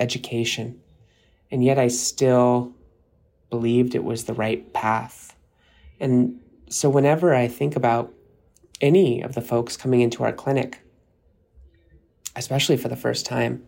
education. 0.00 0.80
And 1.50 1.62
yet 1.62 1.78
I 1.78 1.88
still 1.88 2.74
believed 3.50 3.94
it 3.94 4.04
was 4.04 4.24
the 4.24 4.34
right 4.34 4.72
path. 4.72 5.36
And 6.00 6.40
so 6.68 6.88
whenever 6.88 7.34
I 7.34 7.48
think 7.48 7.76
about 7.76 8.12
any 8.80 9.22
of 9.22 9.34
the 9.34 9.42
folks 9.42 9.76
coming 9.76 10.00
into 10.00 10.24
our 10.24 10.32
clinic, 10.32 10.81
especially 12.36 12.76
for 12.76 12.88
the 12.88 12.96
first 12.96 13.26
time, 13.26 13.64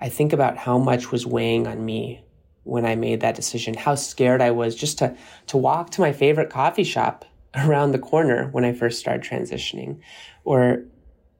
I 0.00 0.08
think 0.08 0.32
about 0.32 0.56
how 0.56 0.78
much 0.78 1.12
was 1.12 1.26
weighing 1.26 1.66
on 1.66 1.84
me 1.84 2.24
when 2.64 2.84
I 2.84 2.94
made 2.94 3.20
that 3.20 3.34
decision, 3.34 3.74
how 3.74 3.94
scared 3.94 4.40
I 4.40 4.50
was 4.50 4.74
just 4.74 4.98
to, 4.98 5.16
to 5.48 5.56
walk 5.56 5.90
to 5.90 6.00
my 6.00 6.12
favorite 6.12 6.50
coffee 6.50 6.84
shop 6.84 7.24
around 7.54 7.92
the 7.92 7.98
corner 7.98 8.48
when 8.48 8.64
I 8.64 8.72
first 8.72 8.98
started 8.98 9.22
transitioning, 9.22 10.00
or 10.44 10.84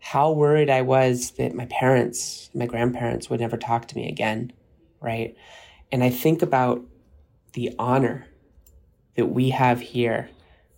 how 0.01 0.33
worried 0.33 0.68
I 0.68 0.83
was 0.83 1.33
that 1.33 1.55
my 1.55 1.66
parents, 1.66 2.51
my 2.55 2.66
grandparents 2.66 3.31
would 3.31 3.40
never 3.40 3.57
talk 3.57 3.87
to 3.88 3.96
me 3.96 4.09
again, 4.09 4.53
right? 5.01 5.37
And 5.92 6.03
I 6.03 6.11
think 6.11 6.42
about 6.42 6.83
the 7.53 7.75
honor 7.79 8.27
that 9.14 9.27
we 9.27 9.51
have 9.51 9.81
here, 9.81 10.29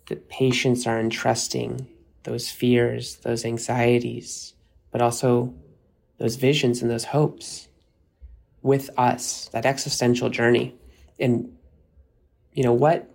that 0.07 0.29
patients 0.29 0.85
are 0.85 0.99
entrusting 0.99 1.87
those 2.23 2.49
fears, 2.49 3.17
those 3.17 3.45
anxieties, 3.45 4.53
but 4.91 5.01
also 5.01 5.53
those 6.17 6.35
visions 6.35 6.81
and 6.81 6.89
those 6.89 7.05
hopes 7.05 7.67
with 8.61 8.89
us, 8.97 9.49
that 9.51 9.65
existential 9.65 10.29
journey. 10.29 10.75
And, 11.19 11.55
you 12.51 12.63
know, 12.63 12.73
what 12.73 13.13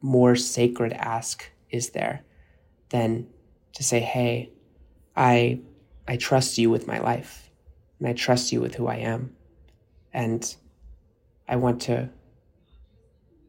more 0.00 0.36
sacred 0.36 0.92
ask 0.92 1.50
is 1.70 1.90
there 1.90 2.22
than 2.90 3.26
to 3.74 3.82
say, 3.82 4.00
hey, 4.00 4.52
I, 5.16 5.60
I 6.06 6.16
trust 6.16 6.58
you 6.58 6.70
with 6.70 6.86
my 6.86 6.98
life 6.98 7.50
and 7.98 8.08
I 8.08 8.12
trust 8.12 8.52
you 8.52 8.60
with 8.60 8.74
who 8.74 8.86
I 8.86 8.96
am. 8.96 9.34
And 10.12 10.54
I 11.48 11.56
want 11.56 11.82
to 11.82 12.10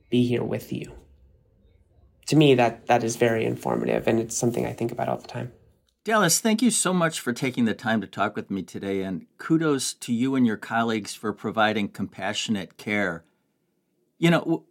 be 0.09 0.25
here 0.25 0.43
with 0.43 0.71
you. 0.71 0.93
To 2.27 2.35
me, 2.35 2.55
that, 2.55 2.87
that 2.87 3.03
is 3.03 3.15
very 3.17 3.45
informative 3.45 4.07
and 4.07 4.19
it's 4.19 4.37
something 4.37 4.65
I 4.65 4.73
think 4.73 4.91
about 4.91 5.09
all 5.09 5.17
the 5.17 5.27
time. 5.27 5.51
Dallas, 6.05 6.41
thank 6.41 6.61
you 6.61 6.69
so 6.69 6.93
much 6.93 7.21
for 7.21 7.31
taking 7.31 7.63
the 7.63 7.73
time 7.73 8.01
to 8.01 8.07
talk 8.07 8.35
with 8.35 8.51
me 8.51 8.61
today, 8.61 9.03
and 9.03 9.25
kudos 9.37 9.93
to 9.93 10.11
you 10.11 10.35
and 10.35 10.45
your 10.45 10.57
colleagues 10.57 11.15
for 11.15 11.31
providing 11.31 11.87
compassionate 11.87 12.77
care. 12.77 13.23
You 14.17 14.31
know, 14.31 14.63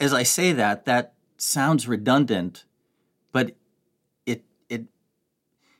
as 0.00 0.14
I 0.14 0.22
say 0.22 0.52
that, 0.52 0.86
that 0.86 1.12
sounds 1.36 1.86
redundant, 1.86 2.64
but 3.30 3.56
it 4.24 4.44
it 4.70 4.86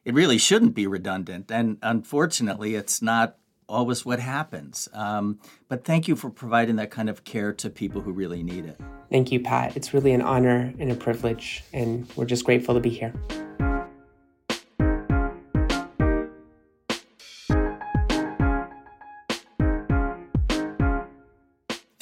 it 0.04 0.12
really 0.12 0.36
shouldn't 0.36 0.74
be 0.74 0.86
redundant, 0.86 1.50
and 1.50 1.78
unfortunately, 1.80 2.74
it's 2.74 3.00
not 3.00 3.38
always 3.70 4.04
what 4.04 4.20
happens. 4.20 4.86
Um, 4.92 5.38
but 5.66 5.82
thank 5.82 6.08
you 6.08 6.14
for 6.14 6.28
providing 6.28 6.76
that 6.76 6.90
kind 6.90 7.08
of 7.08 7.24
care 7.24 7.54
to 7.54 7.70
people 7.70 8.02
who 8.02 8.12
really 8.12 8.42
need 8.42 8.66
it. 8.66 8.78
Thank 9.10 9.32
you, 9.32 9.40
Pat. 9.40 9.78
It's 9.78 9.94
really 9.94 10.12
an 10.12 10.20
honor 10.20 10.74
and 10.78 10.92
a 10.92 10.94
privilege, 10.94 11.64
and 11.72 12.06
we're 12.16 12.26
just 12.26 12.44
grateful 12.44 12.74
to 12.74 12.80
be 12.80 12.90
here. 12.90 13.14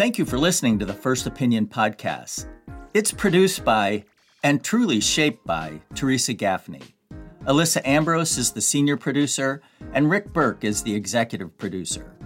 Thank 0.01 0.17
you 0.17 0.25
for 0.25 0.39
listening 0.39 0.79
to 0.79 0.87
the 0.87 0.95
First 0.95 1.27
Opinion 1.27 1.67
podcast. 1.67 2.49
It's 2.95 3.13
produced 3.13 3.67
by 3.67 4.05
and 4.43 4.65
truly 4.65 4.99
shaped 4.99 5.45
by 5.45 5.83
Theresa 5.95 6.33
Gaffney. 6.33 6.81
Alyssa 7.45 7.87
Ambrose 7.87 8.39
is 8.39 8.51
the 8.51 8.63
senior 8.63 8.97
producer, 8.97 9.61
and 9.93 10.09
Rick 10.09 10.33
Berke 10.33 10.65
is 10.65 10.83
the 10.83 10.95
executive 10.95 11.55
producer. 11.59 12.17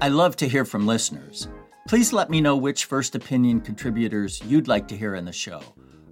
I 0.00 0.08
love 0.08 0.36
to 0.36 0.48
hear 0.48 0.64
from 0.64 0.86
listeners. 0.86 1.48
Please 1.86 2.14
let 2.14 2.30
me 2.30 2.40
know 2.40 2.56
which 2.56 2.86
First 2.86 3.14
Opinion 3.14 3.60
contributors 3.60 4.40
you'd 4.46 4.66
like 4.66 4.88
to 4.88 4.96
hear 4.96 5.16
in 5.16 5.26
the 5.26 5.32
show, 5.34 5.60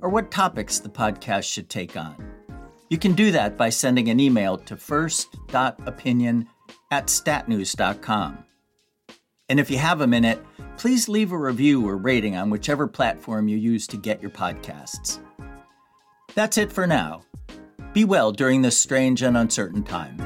or 0.03 0.11
what 0.11 0.31
topics 0.31 0.81
the 0.81 0.91
podcast 0.91 1.51
should 1.51 1.71
take 1.71 1.97
on. 1.97 2.15
You 2.91 2.99
can 2.99 3.15
do 3.15 3.31
that 3.31 3.57
by 3.57 3.71
sending 3.71 4.11
an 4.11 4.21
email 4.21 4.59
to 4.59 4.77
first.opinion 4.77 6.47
at 6.91 7.07
statnews.com. 7.07 8.45
And 9.49 9.59
if 9.59 9.71
you 9.71 9.79
have 9.79 10.01
a 10.01 10.07
minute, 10.07 10.45
please 10.77 11.09
leave 11.09 11.33
a 11.33 11.39
review 11.39 11.87
or 11.87 11.97
rating 11.97 12.37
on 12.37 12.51
whichever 12.51 12.87
platform 12.87 13.49
you 13.49 13.57
use 13.57 13.87
to 13.89 13.97
get 13.97 14.21
your 14.21 14.31
podcasts. 14.31 15.21
That's 16.35 16.59
it 16.59 16.71
for 16.71 16.87
now. 16.87 17.23
Be 17.95 18.05
well 18.05 18.31
during 18.31 18.63
this 18.63 18.79
strange 18.79 19.23
and 19.23 19.37
uncertain 19.37 19.83
time. 19.83 20.19